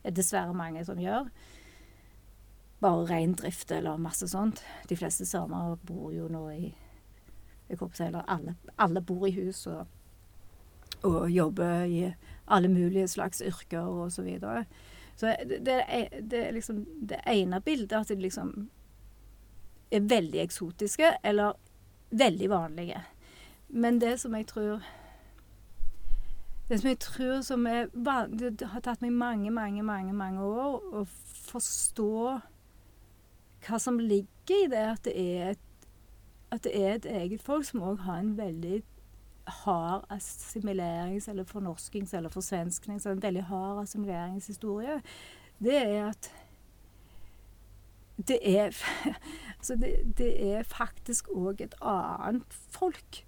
er 0.05 0.14
dessverre 0.14 0.55
mange 0.57 0.85
som 0.87 0.99
gjør 0.99 1.29
bare 2.81 3.07
reindrift 3.11 3.71
eller 3.71 4.01
masse 4.01 4.29
sånt. 4.29 4.62
De 4.88 4.97
fleste 4.97 5.27
samer 5.29 5.77
bor 5.87 6.12
jo 6.12 6.29
nå 6.33 6.47
i 6.55 6.71
jeg 7.71 7.79
håper 7.79 8.07
eller 8.07 8.25
alle, 8.27 8.55
alle 8.79 9.01
bor 9.01 9.27
i 9.29 9.31
hus 9.31 9.66
og, 9.71 9.87
og, 11.03 11.31
jobber 11.31 11.85
i 11.85 12.14
alle 12.51 12.69
mulige 12.69 13.09
slags 13.09 13.43
yrker 13.47 13.87
og 13.87 14.12
så 14.12 14.23
videre. 14.23 14.64
Så 15.16 15.37
det, 15.49 15.61
det, 15.66 15.83
er, 15.88 16.09
det 16.21 16.47
er 16.47 16.53
liksom 16.53 16.85
det 17.09 17.21
ene 17.27 17.61
bildet 17.61 18.01
at 18.01 18.09
de 18.09 18.19
liksom 18.19 18.71
er 19.90 20.01
veldig 20.01 20.40
eksotiske 20.40 21.12
eller 21.23 21.53
veldig 22.11 22.51
vanlige. 22.51 23.03
Men 23.69 24.01
det 24.01 24.21
som 24.21 24.35
jeg 24.35 24.47
tror 24.47 24.83
Det 26.69 26.81
som 26.81 26.88
jeg 26.88 26.99
tror 26.99 27.40
som 27.40 27.66
er 27.66 27.87
Det 28.31 28.66
har 28.66 28.81
tatt 28.81 29.03
meg 29.03 29.12
mange, 29.12 29.51
mange, 29.51 29.83
mange, 29.83 30.12
mange 30.12 30.43
år 30.43 30.83
å 30.93 31.05
forstå 31.51 32.40
hva 33.66 33.79
som 33.79 33.99
ligger 33.99 34.64
i 34.64 34.70
det 34.70 34.85
at 34.92 35.05
det 35.05 35.16
er 35.16 35.51
et, 35.55 35.66
det 36.64 36.73
er 36.75 36.94
et 36.94 37.07
eget 37.07 37.42
folk 37.42 37.64
som 37.64 37.83
òg 37.87 38.03
har 38.07 38.18
en 38.18 38.37
veldig 38.38 38.83
hard 39.51 40.05
assimilerings- 40.11 41.29
eller 41.31 41.44
fornorskings- 41.44 42.14
eller 42.16 42.31
forsvensknings- 42.31 43.09
en 43.09 43.23
veldig 43.23 43.44
hard 43.44 43.83
assimileringshistorie, 43.83 45.01
det 45.62 45.77
er 45.77 46.09
at 46.09 46.31
det 48.29 48.38
er 48.42 48.77
altså 49.59 49.77
det, 49.77 50.18
det 50.18 50.53
er 50.53 50.62
faktisk 50.62 51.29
òg 51.29 51.61
et 51.61 51.75
annet 51.81 52.53
folk. 52.70 53.25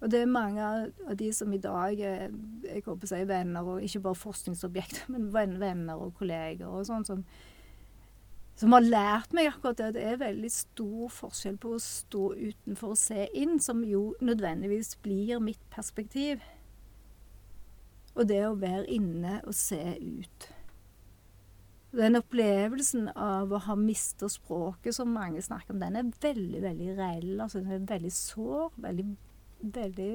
Og 0.00 0.10
det 0.10 0.20
er 0.20 0.26
mange 0.26 0.64
av 1.08 1.16
de 1.16 1.32
som 1.32 1.52
i 1.52 1.58
dag 1.58 2.00
er 2.00 2.28
jeg 2.64 2.82
håper 2.84 3.06
å 3.06 3.08
si, 3.08 3.22
venner, 3.28 3.64
og 3.64 3.82
ikke 3.82 4.02
bare 4.04 4.20
forskningsobjekter, 4.20 5.06
men 5.14 5.60
venner 5.60 6.00
og 6.00 6.14
kolleger 6.18 6.68
og 6.68 6.84
sånn, 6.88 7.06
som, 7.08 7.24
som 8.58 8.74
har 8.74 8.84
lært 8.86 9.32
meg 9.34 9.50
akkurat 9.50 9.80
det. 9.80 9.92
Det 9.96 10.04
er 10.06 10.20
veldig 10.22 10.50
stor 10.52 11.12
forskjell 11.12 11.56
på 11.62 11.74
å 11.74 11.82
stå 11.82 12.24
utenfor 12.38 12.94
og 12.94 13.00
se 13.00 13.28
inn, 13.34 13.58
som 13.62 13.82
jo 13.86 14.12
nødvendigvis 14.24 14.94
blir 15.02 15.42
mitt 15.42 15.62
perspektiv, 15.74 16.42
og 18.14 18.28
det 18.30 18.44
å 18.46 18.58
være 18.58 18.86
inne 18.94 19.40
og 19.42 19.56
se 19.58 19.80
ut. 19.98 20.50
Den 21.94 22.18
opplevelsen 22.18 23.08
av 23.14 23.52
å 23.54 23.60
ha 23.68 23.74
mista 23.78 24.26
språket, 24.30 24.96
som 24.96 25.12
mange 25.14 25.42
snakker 25.42 25.74
om, 25.74 25.82
den 25.82 25.98
er 25.98 26.14
veldig, 26.22 26.62
veldig 26.62 26.94
reell. 26.98 27.34
Altså, 27.42 27.62
den 27.62 27.76
er 27.76 27.84
veldig 27.86 28.10
sår. 28.14 28.72
Veldig, 28.82 29.04
veldig 29.76 30.08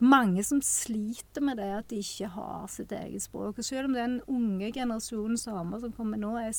mange 0.00 0.44
som 0.44 0.62
sliter 0.64 1.44
med 1.44 1.58
det 1.60 1.68
at 1.76 1.88
de 1.92 2.00
ikke 2.00 2.30
har 2.32 2.68
sitt 2.72 2.92
eget 2.96 3.22
språk. 3.22 3.58
Og 3.58 3.64
selv 3.66 3.90
om 3.90 3.96
den 3.96 4.20
unge 4.30 4.72
generasjonen 4.72 5.38
samer 5.40 5.82
som 5.82 5.92
kommer 5.96 6.20
nå, 6.20 6.32
er 6.40 6.54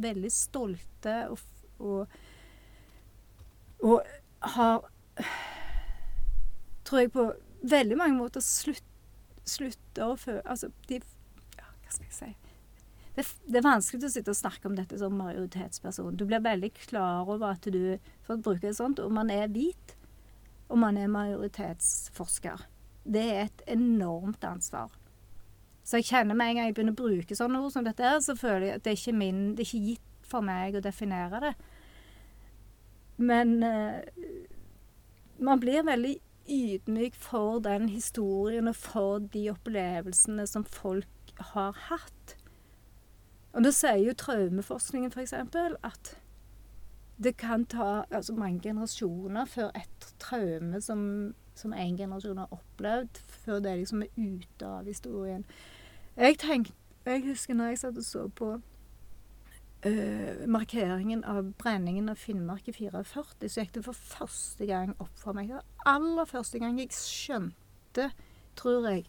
veldig 0.00 0.32
stolte 0.32 1.16
og, 1.32 1.42
og, 1.78 2.16
og 3.84 4.16
har 4.56 4.86
Tror 6.86 7.00
jeg 7.00 7.10
på 7.10 7.22
veldig 7.66 7.96
mange 7.98 8.18
måter 8.18 8.42
slutt, 8.44 8.84
slutter 9.48 10.12
å 10.12 10.18
føle 10.20 10.42
Altså, 10.44 10.68
de 10.86 11.00
ja, 11.00 11.64
Hva 11.64 11.94
skal 11.94 12.04
jeg 12.04 12.16
si? 12.18 12.28
Det, 13.16 13.24
det, 13.48 13.56
er 13.58 13.64
vanskelig 13.64 14.06
å 14.06 14.12
sitte 14.12 14.32
og 14.34 14.36
snakke 14.36 14.68
om 14.68 14.76
dette 14.76 14.98
som 15.00 15.14
majoritetsperson. 15.16 16.18
Du 16.20 16.26
blir 16.28 16.44
veldig 16.44 16.68
klar 16.76 17.24
over 17.24 17.54
at 17.54 17.64
du, 17.64 17.96
for 18.26 18.36
å 18.36 18.44
bruke 18.44 18.66
det 18.66 18.76
sånt, 18.76 19.00
om 19.00 19.16
man 19.16 19.32
er 19.32 19.48
hvit, 19.48 19.94
og 20.68 20.82
man 20.82 21.00
er 21.00 21.08
majoritetsforsker 21.08 22.66
det 23.06 23.24
er 23.32 23.42
et 23.46 23.62
enormt 23.76 24.44
ansvar. 24.44 24.90
Så 25.86 26.00
jeg 26.00 26.08
kjenner 26.08 26.34
med 26.34 26.50
en 26.50 26.58
gang 26.58 26.68
jeg 26.68 26.74
begynner 26.74 26.96
å 26.96 26.98
bruke 26.98 27.38
sånne 27.38 27.62
ord 27.62 27.72
som 27.74 27.86
dette, 27.86 28.10
så 28.22 28.34
føler 28.38 28.66
jeg 28.66 28.78
at 28.78 28.84
det 28.84 28.92
er 28.92 29.00
ikke 29.00 29.18
min, 29.20 29.42
det 29.54 29.62
er 29.62 29.68
ikke 29.68 29.90
gitt 29.92 30.26
for 30.26 30.42
meg 30.42 30.74
å 30.74 30.82
definere 30.82 31.42
det. 31.44 31.52
Men 33.22 33.52
uh, 33.62 34.02
man 35.38 35.62
blir 35.62 35.86
veldig 35.86 36.16
ydmyk 36.50 37.14
for 37.18 37.62
den 37.62 37.88
historien 37.88 38.68
og 38.70 38.76
for 38.78 39.22
de 39.34 39.46
opplevelsene 39.50 40.46
som 40.50 40.66
folk 40.66 41.38
har 41.52 41.78
hatt. 41.88 42.36
Og 43.56 43.64
da 43.64 43.72
sier 43.72 44.02
jo 44.04 44.18
traumeforskningen 44.18 45.14
f.eks. 45.14 45.32
at 45.32 46.16
det 47.16 47.36
kan 47.40 47.64
ta 47.64 48.04
altså 48.10 48.34
mange 48.36 48.60
generasjoner 48.66 49.48
før 49.48 49.70
et 49.78 50.10
traume 50.20 50.80
som 50.84 51.00
som 51.56 51.72
en 51.72 51.96
generasjon 51.96 52.38
har 52.38 52.52
opplevd, 52.54 53.20
før 53.44 53.60
det 53.64 53.76
liksom 53.80 54.04
er 54.04 54.12
ute 54.16 54.68
av 54.68 54.86
historien. 54.86 55.44
Jeg, 56.16 56.38
tenkte, 56.42 56.74
jeg 57.06 57.24
husker 57.26 57.56
når 57.56 57.72
jeg 57.72 57.82
satt 57.82 58.00
og 58.00 58.06
så 58.06 58.24
på 58.28 58.50
øh, 59.88 60.42
markeringen 60.48 61.24
av 61.24 61.52
brenningen 61.60 62.08
av 62.12 62.20
Finnmark 62.20 62.68
i 62.68 62.76
44, 62.76 63.04
så 63.48 63.62
gikk 63.62 63.74
det 63.76 63.84
for 63.86 63.96
første 63.96 64.68
gang 64.68 64.94
opp 64.98 65.14
for 65.16 65.36
meg. 65.36 65.48
Det 65.48 65.60
var 65.60 65.96
aller 65.96 66.28
første 66.28 66.60
gang 66.62 66.80
jeg 66.80 66.92
skjønte, 66.96 68.10
tror 68.56 68.90
jeg, 68.90 69.06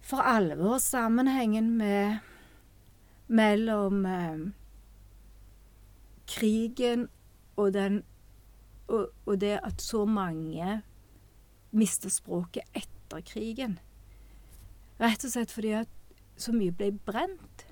for 0.00 0.24
alvor 0.24 0.78
sammenhengen 0.80 1.74
med 1.76 2.18
mellom 3.28 4.06
øh, 4.06 4.50
krigen 6.28 7.08
og 7.56 7.74
den 7.74 8.02
og, 8.88 9.08
og, 9.26 9.40
det 9.40 9.60
at 9.62 9.82
så 9.82 10.04
mange 10.04 10.82
mista 11.78 12.10
språket 12.12 12.68
etter 12.76 13.22
krigen. 13.26 13.78
Rett 14.98 15.24
og 15.24 15.32
slett 15.32 15.54
fordi 15.54 15.74
at 15.78 15.90
så 16.38 16.54
mye 16.54 16.74
ble 16.74 16.92
brent. 17.06 17.64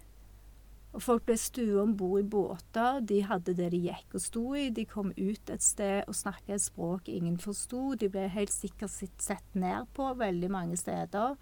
Og 0.97 1.03
folk 1.05 1.27
ble 1.29 1.37
stuet 1.37 1.77
om 1.83 1.93
bord 1.99 2.23
i 2.23 2.29
båter. 2.33 3.03
De 3.05 3.21
hadde 3.27 3.55
det 3.59 3.69
de 3.75 3.83
gikk 3.89 4.17
og 4.17 4.23
sto 4.25 4.45
i. 4.57 4.71
De 4.73 4.87
kom 4.89 5.13
ut 5.13 5.53
et 5.53 5.63
sted 5.63 6.07
og 6.09 6.17
snakket 6.17 6.55
et 6.57 6.65
språk 6.65 7.11
ingen 7.13 7.37
forsto. 7.43 7.93
De 8.01 8.09
ble 8.13 8.25
helt 8.33 8.55
sikkert 8.55 8.95
sett 8.95 9.59
ned 9.59 9.91
på 9.97 10.09
veldig 10.17 10.51
mange 10.55 10.79
steder. 10.81 11.37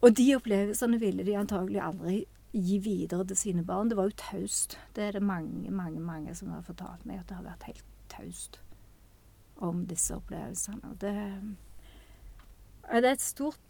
Og 0.00 0.16
de 0.16 0.26
opplevelsene 0.34 0.98
ville 0.98 1.26
de 1.28 1.36
antagelig 1.38 1.82
aldri 1.84 2.16
gi 2.50 2.80
videre 2.82 3.28
til 3.30 3.38
sine 3.38 3.62
barn. 3.64 3.92
Det 3.92 4.00
var 4.00 4.10
jo 4.10 4.18
taust. 4.18 4.78
Det 4.96 5.04
er 5.04 5.14
det 5.18 5.22
mange, 5.22 5.70
mange, 5.70 6.00
mange 6.00 6.34
som 6.34 6.50
har 6.56 6.66
fortalt 6.66 7.06
meg, 7.06 7.20
at 7.20 7.30
det 7.30 7.38
har 7.38 7.46
vært 7.46 7.68
helt 7.68 7.86
taust 8.10 8.58
om 9.64 9.84
disse 9.88 10.16
opplevelsene. 10.16 10.94
Det, 11.00 11.14
det 12.90 13.02
er 13.04 13.12
et 13.12 13.24
stort 13.24 13.60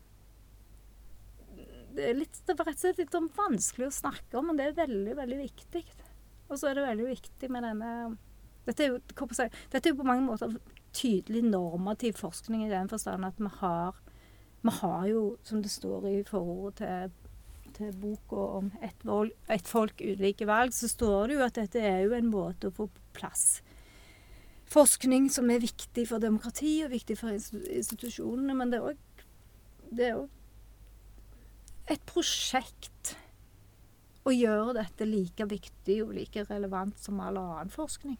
det 1.94 2.12
litt, 2.14 2.40
det 2.46 2.54
er 2.54 2.66
rett 2.68 2.76
og 2.76 2.82
slett 2.84 3.00
litt 3.00 3.14
sånn 3.14 3.30
vanskelig 3.34 3.88
å 3.88 3.94
snakke 3.94 4.38
om, 4.38 4.50
men 4.50 4.58
det 4.58 4.68
er 4.68 4.76
veldig, 4.78 5.14
veldig 5.18 5.38
viktig. 5.40 5.82
Og 6.50 6.58
så 6.58 6.70
er 6.70 6.78
det 6.78 6.86
veldig 6.86 7.08
viktig 7.12 7.50
med 7.52 7.66
denne 7.66 7.94
Dette 8.66 8.84
er 8.84 8.92
jo, 8.92 8.98
dette 9.00 9.80
er 9.80 9.88
jo 9.88 9.98
på 9.98 10.06
mange 10.06 10.26
måter 10.26 10.52
tydelig 10.94 11.40
normativ 11.46 12.18
forskning 12.20 12.66
i 12.66 12.70
den 12.70 12.90
forstand 12.90 13.24
at 13.26 13.38
vi 13.40 13.50
har 13.60 13.98
Vi 14.60 14.74
har 14.80 15.06
jo, 15.08 15.22
som 15.42 15.62
det 15.62 15.70
står 15.72 16.06
i 16.10 16.16
forordet 16.28 16.76
til, 16.82 17.74
til 17.78 17.94
boka 17.96 18.42
om 18.58 18.72
et, 18.84 19.06
et 19.48 19.68
folk, 19.68 20.02
ulike 20.04 20.46
valg, 20.46 20.74
så 20.76 20.90
står 20.90 21.30
det 21.30 21.38
jo 21.38 21.46
at 21.46 21.56
dette 21.56 21.80
er 21.80 22.02
jo 22.04 22.12
en 22.12 22.28
måte 22.28 22.68
å 22.68 22.74
få 22.76 22.90
på 22.92 23.06
plass 23.16 23.62
forskning 24.70 25.28
som 25.32 25.50
er 25.50 25.62
viktig 25.62 26.06
for 26.08 26.22
demokrati 26.22 26.80
og 26.84 26.92
viktig 26.94 27.16
for 27.18 27.34
institusjonene. 27.34 28.54
Men 28.56 28.72
det 28.72 28.80
er 28.80 30.20
òg 30.20 30.28
et 31.90 32.02
prosjekt 32.06 33.16
å 34.28 34.32
gjøre 34.34 34.76
dette 34.76 35.08
like 35.08 35.46
viktig 35.48 35.96
og 36.04 36.14
like 36.14 36.44
relevant 36.50 36.98
som 37.00 37.20
all 37.24 37.38
annen 37.40 37.72
forskning. 37.72 38.18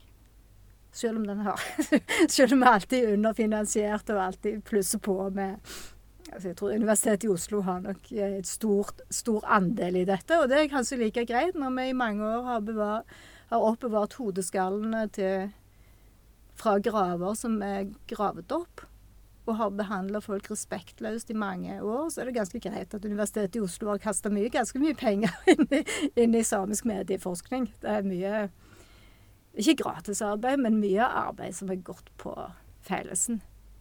Selv 0.93 1.21
om 1.21 1.27
den 1.27 1.45
har 1.47 1.61
Selv 2.35 2.57
om 2.57 2.65
vi 2.65 2.67
alltid 2.67 3.05
er 3.05 3.13
underfinansiert 3.15 4.11
og 4.11 4.23
alltid 4.25 4.65
plusser 4.67 4.99
på 4.99 5.15
med 5.31 5.61
altså 6.31 6.49
Jeg 6.49 6.57
tror 6.59 6.75
Universitetet 6.75 7.27
i 7.27 7.31
Oslo 7.31 7.61
har 7.67 7.81
nok 7.85 8.11
et 8.13 8.47
stort, 8.47 9.03
stor 9.11 9.47
andel 9.51 10.01
i 10.03 10.05
dette. 10.07 10.39
Og 10.39 10.51
det 10.51 10.59
er 10.59 10.73
kanskje 10.73 10.99
like 11.01 11.25
greit 11.27 11.59
når 11.59 11.75
vi 11.77 11.87
i 11.91 11.97
mange 11.97 12.27
år 12.27 12.43
har, 12.47 12.61
bevar, 12.67 13.07
har 13.51 13.67
oppbevart 13.67 14.15
hodeskallene 14.19 15.07
til, 15.15 15.51
fra 16.61 16.77
graver 16.83 17.37
som 17.38 17.59
er 17.64 17.90
gravet 18.11 18.53
opp 18.53 18.85
og 19.49 19.57
har 19.59 19.73
behandla 19.75 20.20
folk 20.23 20.51
respektløst 20.53 21.33
i 21.33 21.38
mange 21.38 21.81
år, 21.83 22.11
så 22.12 22.23
er 22.23 22.29
det 22.29 22.37
ganske 22.37 22.61
greit 22.62 22.94
at 22.94 23.07
Universitetet 23.07 23.59
i 23.59 23.62
Oslo 23.64 23.90
har 23.90 24.03
kasta 24.03 24.31
mye, 24.31 24.51
ganske 24.53 24.79
mye 24.79 24.94
penger 24.99 25.33
inn 25.53 25.64
i, 25.75 25.81
inn 26.20 26.37
i 26.37 26.44
samisk 26.46 26.87
medieforskning. 26.87 27.70
Det 27.83 27.96
er 27.96 28.07
mye 28.07 28.35
ikke 29.59 29.81
gratisarbeid, 29.83 30.61
men 30.62 30.79
mye 30.79 31.03
arbeid 31.03 31.57
som 31.59 31.73
er 31.73 31.83
gått 31.83 32.12
på 32.20 32.35
fellesen. 32.87 33.40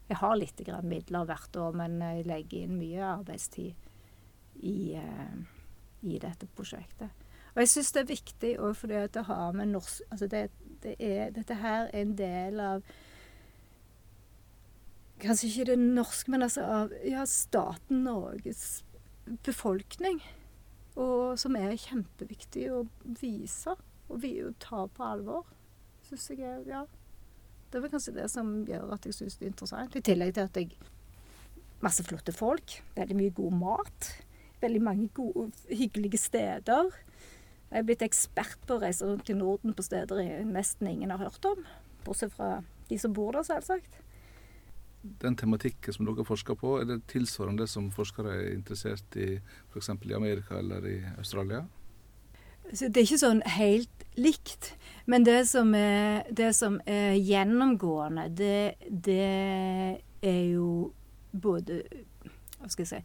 Jeg 0.09 0.17
har 0.23 0.39
litt 0.39 0.63
midler 0.83 1.27
hvert 1.29 1.55
år, 1.61 1.75
men 1.77 1.99
jeg 2.01 2.25
legger 2.25 2.65
inn 2.65 2.79
mye 2.79 3.03
arbeidstid 3.05 3.75
i, 4.65 4.97
uh, 4.97 5.35
i 6.01 6.17
dette 6.17 6.49
prosjektet. 6.55 7.13
Og 7.59 7.65
jeg 7.65 7.73
syns 7.73 7.89
det 7.91 7.99
er 8.05 8.11
viktig 8.13 8.49
òg 8.63 8.75
fordi 8.79 8.95
at 8.95 9.11
det 9.17 9.25
har 9.27 9.49
med 9.51 9.73
norsk 9.73 10.05
altså 10.13 10.27
det, 10.31 10.45
det 10.79 10.93
er, 10.95 11.33
Dette 11.35 11.57
her 11.59 11.89
er 11.89 12.05
en 12.05 12.13
del 12.15 12.61
av 12.63 12.85
Kanskje 15.19 15.49
ikke 15.49 15.65
det 15.73 15.75
norske, 15.81 16.31
men 16.31 16.45
altså 16.45 16.63
av 16.63 16.93
ja, 17.03 17.25
staten 17.27 18.05
Norges 18.05 18.85
befolkning. 19.43 20.21
Og 20.95 21.33
som 21.41 21.57
er 21.59 21.73
kjempeviktig 21.75 22.69
å 22.71 22.85
vise 23.19 23.73
og 24.07 24.21
vi, 24.23 24.31
ta 24.63 24.85
på 24.87 25.09
alvor. 25.09 25.43
Syns 26.07 26.29
jeg 26.31 26.47
er 26.47 26.63
Ja. 26.69 26.85
Det 27.67 27.83
er 27.83 27.91
kanskje 27.91 28.15
det 28.15 28.29
som 28.31 28.63
gjør 28.63 28.95
at 28.95 29.03
jeg 29.05 29.17
syns 29.19 29.35
det 29.35 29.49
er 29.49 29.51
interessant. 29.51 29.99
I 29.99 30.05
tillegg 30.07 30.33
til 30.39 30.47
at 30.47 30.55
jeg 30.63 30.79
Masse 31.83 32.03
flotte 32.03 32.31
folk. 32.31 32.79
Veldig 32.95 33.19
mye 33.19 33.35
god 33.35 33.59
mat. 33.59 34.07
Veldig 34.63 34.81
mange 34.83 35.11
gode, 35.15 35.51
hyggelige 35.67 36.17
steder. 36.17 36.95
Jeg 37.69 37.83
er 37.83 37.85
blitt 37.85 38.03
ekspert 38.05 38.61
på 38.65 38.77
å 38.77 38.83
reise 38.83 39.05
rundt 39.05 39.29
i 39.29 39.37
Norden 39.37 39.75
på 39.77 39.85
steder 39.85 40.43
nesten 40.47 40.89
ingen 40.89 41.13
har 41.13 41.21
hørt 41.21 41.45
om. 41.45 41.65
Bortsett 42.05 42.33
fra 42.33 42.59
de 42.89 42.97
som 42.97 43.13
bor 43.13 43.35
der, 43.35 43.45
selvsagt 43.45 43.99
den 45.21 45.35
tematikken 45.35 45.93
som 45.93 46.07
dere 46.07 46.25
forsker 46.27 46.57
på, 46.59 46.75
er 46.79 46.87
det 46.89 47.01
tilsvarende 47.11 47.63
det 47.63 47.71
som 47.71 47.89
forskere 47.91 48.33
er 48.35 48.47
interessert 48.53 49.15
i 49.15 49.37
f.eks. 49.71 49.89
i 49.89 50.15
Amerika 50.15 50.59
eller 50.59 50.85
i 50.87 50.97
Australia? 51.17 51.65
Så 52.73 52.89
det 52.89 53.01
er 53.01 53.07
ikke 53.07 53.21
sånn 53.23 53.41
helt 53.55 54.05
likt. 54.19 54.73
Men 55.09 55.25
det 55.25 55.41
som 55.49 55.71
er, 55.75 56.27
det 56.29 56.51
som 56.57 56.77
er 56.85 57.15
gjennomgående, 57.15 58.27
det, 58.35 58.75
det, 58.89 59.23
er 60.21 60.43
jo 60.51 60.91
både 61.31 61.83
Hva 62.59 62.67
skal 62.67 62.83
jeg 62.83 62.89
si 62.89 62.97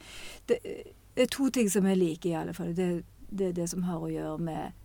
det, 0.50 0.57
det, 1.14 1.22
er 1.22 1.31
to 1.31 1.46
ting 1.55 1.68
som 1.70 1.87
er 1.87 1.94
like, 1.94 2.27
i 2.27 2.35
alle 2.35 2.53
fall. 2.57 2.74
Det, 2.74 3.05
det 3.30 3.48
er 3.48 3.60
det 3.60 3.68
som 3.70 3.87
har 3.88 4.02
å 4.02 4.12
gjøre 4.12 4.38
med 4.42 4.80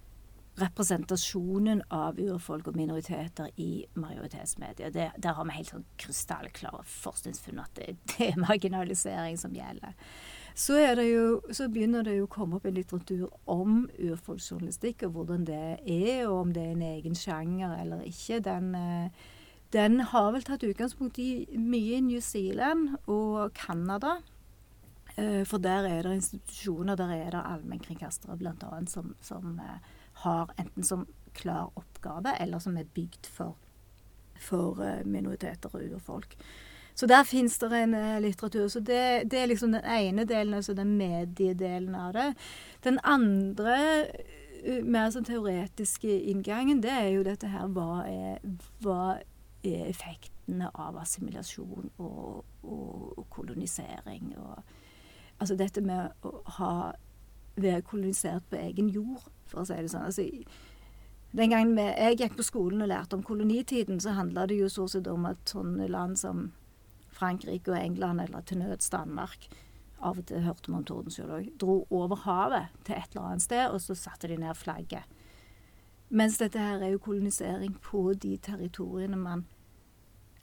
representasjonen 0.60 1.82
av 1.94 2.20
urfolk 2.20 2.68
og 2.70 2.78
minoriteter 2.78 3.52
i 3.62 3.86
majoritetsmedier. 4.00 4.92
Det, 4.92 5.08
der 5.18 5.38
har 5.38 5.48
vi 5.48 5.56
helt 5.56 5.72
sånn 5.72 5.88
krystallklare 6.02 6.84
forskningsfunn 6.90 7.62
at 7.64 7.80
det, 7.80 7.96
det, 8.12 8.32
er 8.32 8.42
marginalisering 8.42 9.40
som 9.40 9.56
gjelder. 9.56 9.96
Så, 10.60 10.76
jo, 11.06 11.40
så, 11.56 11.70
begynner 11.72 12.04
det 12.04 12.18
jo 12.18 12.26
å 12.28 12.32
komme 12.32 12.58
opp 12.58 12.66
en 12.68 12.76
litteratur 12.76 13.30
om 13.48 13.86
urfolksjournalistikk, 13.96 15.06
og 15.08 15.16
hvordan 15.16 15.46
det 15.48 15.62
er, 15.86 16.26
og 16.28 16.42
om 16.42 16.56
det 16.56 16.66
er 16.66 16.74
en 16.74 16.88
egen 16.90 17.16
sjanger 17.16 17.78
eller 17.80 18.04
ikke. 18.08 18.42
Den, 18.44 18.74
eh, 18.76 19.30
den 19.72 20.02
har 20.12 20.34
vel 20.36 20.44
tatt 20.44 20.66
utgangspunkt 20.68 21.22
i 21.22 21.46
mye 21.56 22.02
i 22.02 22.04
New 22.04 22.20
Zealand 22.26 22.98
og 23.08 23.54
Canada. 23.56 24.18
Eh, 25.20 25.46
for 25.46 25.58
der 25.58 25.88
er 25.88 26.04
det 26.04 26.16
institusjoner, 26.16 26.96
der 26.96 27.12
er 27.12 27.30
det 27.32 27.44
allmennkringkastere 27.46 28.38
bl.a. 28.38 28.86
som, 28.88 29.16
som 29.22 29.60
eh, 29.60 29.80
har 30.24 30.54
enten 30.60 30.84
som 30.84 31.08
klar 31.34 31.72
oppgave, 31.76 32.36
eller 32.42 32.60
som 32.60 32.78
er 32.78 32.88
bygd 32.94 33.28
for, 33.28 33.58
for 34.40 34.82
eh, 34.84 35.06
minoriteter 35.06 35.70
og 35.74 35.96
urfolk. 35.96 36.36
Så 36.96 37.08
der 37.08 37.24
fins 37.24 37.58
det 37.58 37.72
en 37.72 37.96
litteratur. 38.22 38.68
Så 38.68 38.80
det, 38.80 39.32
det, 39.32 39.40
er 39.40 39.46
liksom 39.46 39.72
den 39.72 39.86
ene 39.86 40.26
delen, 40.26 40.54
altså 40.54 40.74
den 40.74 40.98
mediedelen 40.98 41.96
av 41.96 42.14
det. 42.14 42.34
Den 42.84 43.00
andre, 43.04 43.78
mer 44.84 45.08
sånn 45.14 45.24
teoretiske 45.24 46.12
inngangen, 46.28 46.82
det 46.84 46.92
er 46.92 47.08
jo 47.14 47.24
dette 47.24 47.48
her 47.48 47.72
Hva 47.72 48.04
er, 48.04 48.44
hva 48.84 49.16
er 49.64 49.86
effektene 49.88 50.68
av 50.76 51.00
assimilasjon 51.00 51.88
og, 52.04 52.44
og, 52.68 53.16
og 53.16 53.26
kolonisering? 53.32 54.34
Og, 54.36 54.60
altså 55.40 55.56
dette 55.60 55.82
med 55.82 56.26
å 56.26 56.42
ha 56.60 56.74
være 57.60 57.84
kolonisert 57.88 58.46
på 58.50 58.60
egen 58.60 58.90
jord, 58.94 59.26
for 59.50 59.62
å 59.64 59.68
si 59.68 59.78
det 59.80 59.92
sånn. 59.92 60.08
Altså, 60.08 60.26
den 61.36 61.54
gangen 61.54 61.78
jeg 61.78 62.20
gikk 62.20 62.38
på 62.40 62.46
skolen 62.48 62.84
og 62.86 62.92
lærte 62.92 63.18
om 63.18 63.26
kolonitiden, 63.26 64.00
så 64.02 64.16
handla 64.18 64.48
det 64.50 64.60
jo 64.60 64.70
så 64.72 64.88
sett 64.90 65.08
om 65.12 65.28
at 65.30 65.52
sånne 65.52 65.90
land 65.92 66.18
som 66.20 66.50
Frankrike 67.14 67.74
og 67.74 67.80
England, 67.80 68.24
eller 68.24 68.46
til 68.48 68.62
nøds 68.64 68.90
Danmark 68.94 69.50
Av 70.00 70.16
og 70.16 70.30
til 70.30 70.46
hørte 70.46 70.72
man 70.72 70.80
om 70.80 70.86
Tordenskjold 70.88 71.50
Dro 71.60 71.82
over 71.92 72.22
havet 72.24 72.70
til 72.88 72.96
et 72.96 73.10
eller 73.12 73.34
annet 73.34 73.44
sted, 73.44 73.66
og 73.68 73.82
så 73.84 73.98
satte 74.00 74.30
de 74.32 74.38
ned 74.40 74.56
flagget. 74.56 75.04
Mens 76.10 76.38
dette 76.40 76.62
her 76.62 76.80
er 76.80 76.94
jo 76.94 77.02
kolonisering 77.04 77.76
på 77.84 78.14
de 78.14 78.38
territoriene 78.42 79.20
man 79.20 79.44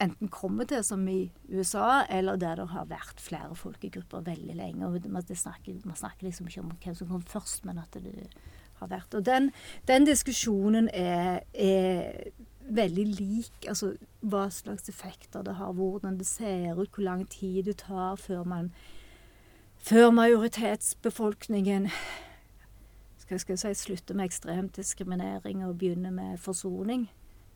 enten 0.01 0.29
kommer 0.29 0.67
til, 0.69 0.83
som 0.83 1.07
i 1.07 1.31
USA, 1.49 2.03
eller 2.09 2.37
der 2.37 2.55
det 2.61 2.67
har 2.69 2.89
vært 2.89 3.21
flere 3.21 3.55
folkegrupper 3.55 4.25
veldig 4.25 4.55
lenge. 4.55 4.85
og 4.87 5.09
Man 5.09 5.23
snakker, 5.23 5.81
man 5.85 5.95
snakker 5.95 6.27
liksom 6.27 6.47
ikke 6.47 6.61
om 6.61 6.71
hvem 6.83 6.95
som 6.95 7.07
kom 7.07 7.21
først, 7.21 7.65
men 7.65 7.77
at 7.77 7.93
det 7.93 8.29
har 8.79 8.87
vært. 8.87 9.13
Og 9.13 9.25
den, 9.25 9.51
den 9.87 10.05
diskusjonen 10.05 10.89
er, 10.93 11.41
er, 11.53 12.31
veldig 12.67 13.05
lik. 13.15 13.65
Altså 13.67 13.93
hva 14.19 14.49
slags 14.51 14.89
effekter 14.89 15.43
det 15.43 15.55
har, 15.55 15.73
hvordan 15.73 16.17
det 16.19 16.27
ser 16.27 16.75
ut, 16.75 16.89
hvor 16.91 17.03
lang 17.03 17.23
tid 17.31 17.63
det 17.63 17.77
tar 17.87 18.15
før 18.15 18.43
man 18.43 18.71
Før 19.77 20.09
majoritetsbefolkningen 20.11 21.85
skal, 23.17 23.39
skal 23.39 23.57
si, 23.57 23.73
slutter 23.73 24.15
med 24.15 24.25
ekstrem 24.25 24.69
diskriminering 24.73 25.61
og 25.65 25.77
begynner 25.77 26.11
med 26.11 26.37
forsoning. 26.37 27.05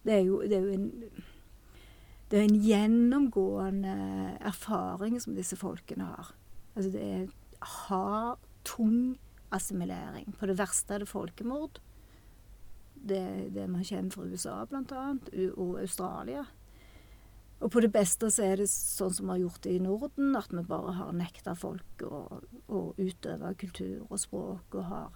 Det 0.06 0.14
er 0.14 0.20
jo, 0.20 0.42
det 0.42 0.54
er 0.54 0.62
jo 0.62 0.74
en 0.74 0.92
det 2.32 2.40
er 2.40 2.48
en 2.48 2.62
gjennomgående 2.64 3.96
erfaring 4.40 5.18
som 5.20 5.36
disse 5.36 5.58
folkene 5.60 6.08
har. 6.14 6.32
Altså 6.76 6.92
det 6.94 7.04
er 7.04 7.26
hard, 7.60 8.40
tung 8.64 9.18
assimilering. 9.52 10.32
På 10.40 10.48
det 10.48 10.56
verste 10.60 10.96
er 10.96 11.04
det 11.04 11.12
folkemord. 11.12 11.82
Det, 12.96 13.52
det 13.52 13.68
man 13.70 13.84
kjenner 13.84 14.14
fra 14.14 14.30
USA, 14.30 14.62
bl.a., 14.70 15.06
og 15.58 15.80
Australia. 15.82 16.46
Og 17.62 17.70
på 17.72 17.82
det 17.84 17.92
beste 17.94 18.30
så 18.34 18.46
er 18.48 18.62
det 18.62 18.70
sånn 18.72 19.14
som 19.14 19.28
vi 19.28 19.36
har 19.36 19.44
gjort 19.44 19.66
det 19.66 19.76
i 19.76 19.84
Norden, 19.84 20.32
at 20.38 20.54
vi 20.54 20.64
bare 20.66 20.96
har 20.98 21.12
nekta 21.14 21.54
folk 21.58 22.06
å, 22.08 22.22
å 22.72 22.80
utøve 22.98 23.52
kultur 23.60 24.08
og 24.08 24.22
språk, 24.22 24.80
og 24.80 24.88
har 24.88 25.12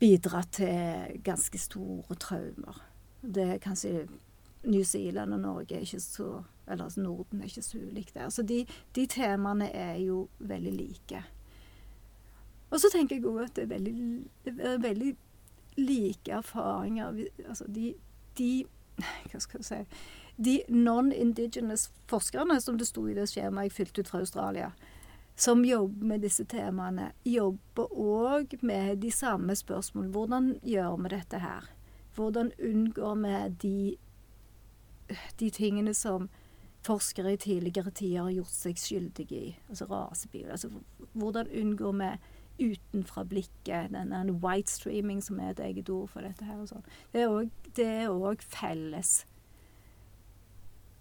bidratt 0.00 0.54
til 0.56 1.18
ganske 1.26 1.60
store 1.60 2.16
traumer. 2.20 2.78
Det 3.20 3.48
er 3.56 3.60
kanskje 3.60 4.06
New 4.64 4.82
Zealand 4.84 5.34
og 5.34 5.40
Norge 5.40 5.74
er 5.74 5.80
ikke 5.86 6.00
så 6.00 6.42
Eller 6.68 6.84
altså 6.84 7.00
Norden 7.00 7.40
er 7.40 7.44
ikke 7.44 7.62
så 7.62 7.78
ulikt 7.78 8.14
der. 8.14 8.28
Så 8.28 8.42
de, 8.42 8.66
de 8.94 9.06
temaene 9.06 9.70
er 9.74 9.96
jo 9.96 10.28
veldig 10.38 10.72
like. 10.72 11.22
Og 12.70 12.80
så 12.80 12.90
tenker 12.92 13.16
jeg 13.16 13.26
òg 13.26 13.40
at 13.44 13.56
det 13.56 13.64
er 13.64 13.72
veldig, 13.72 13.94
veldig 14.82 15.16
like 15.76 16.32
erfaringer 16.32 17.24
Altså 17.48 17.64
de, 17.66 17.94
de 18.38 18.64
Hva 19.32 19.40
skal 19.40 19.60
jeg 19.60 19.66
si 19.66 19.80
De 20.36 20.54
non-indigenous 20.68 21.90
forskerne, 22.08 22.60
som 22.60 22.78
det 22.78 22.86
sto 22.88 23.02
i 23.08 23.16
det 23.16 23.26
skjemaet 23.28 23.68
jeg 23.68 23.76
fylte 23.76 24.00
ut 24.00 24.08
fra 24.08 24.20
Australia, 24.22 24.70
som 25.36 25.64
jobber 25.64 26.06
med 26.06 26.22
disse 26.24 26.46
temaene, 26.48 27.10
jobber 27.24 27.92
òg 27.92 28.54
med 28.64 29.02
de 29.02 29.10
samme 29.12 29.52
spørsmålene. 29.56 30.12
Hvordan 30.12 30.48
gjør 30.64 30.96
vi 30.96 31.12
dette 31.12 31.42
her? 31.44 31.68
Hvordan 32.16 32.52
unngår 32.56 33.20
vi 33.20 33.34
de 33.62 33.74
de 35.40 35.50
tingene 35.50 35.94
som 35.94 36.28
forskere 36.86 37.32
i 37.32 37.36
tidligere 37.40 37.90
tider 37.90 38.22
har 38.22 38.34
gjort 38.34 38.54
seg 38.54 38.78
skyldige 38.80 39.40
i. 39.40 39.58
Altså 39.68 39.88
rasebil. 39.90 40.50
Altså, 40.50 40.70
hvordan 41.12 41.50
unngår 41.60 41.92
vi 41.92 42.10
utenfra 42.60 43.24
blikket 43.24 43.92
denne 43.92 44.32
white 44.32 44.70
streaming, 44.70 45.22
som 45.24 45.40
er 45.40 45.50
et 45.50 45.60
eget 45.60 45.88
ord 45.88 46.08
for 46.08 46.20
dette 46.20 46.44
her. 46.44 46.60
og 46.60 46.68
sånn. 46.68 46.84
Det 47.12 47.86
er 47.86 48.12
òg 48.12 48.44
felles. 48.44 49.24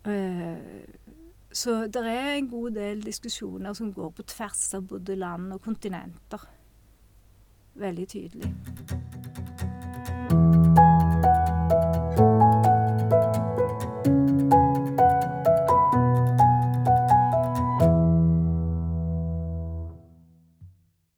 Uh, 0.08 0.56
så 1.52 1.82
det 1.92 2.06
er 2.06 2.38
en 2.38 2.50
god 2.50 2.78
del 2.78 3.04
diskusjoner 3.04 3.74
som 3.74 3.94
går 3.94 4.14
på 4.16 4.24
tvers 4.32 4.74
av 4.78 4.88
både 4.88 5.16
land 5.16 5.54
og 5.54 5.62
kontinenter. 5.66 6.48
Veldig 7.80 8.08
tydelig. 8.08 8.54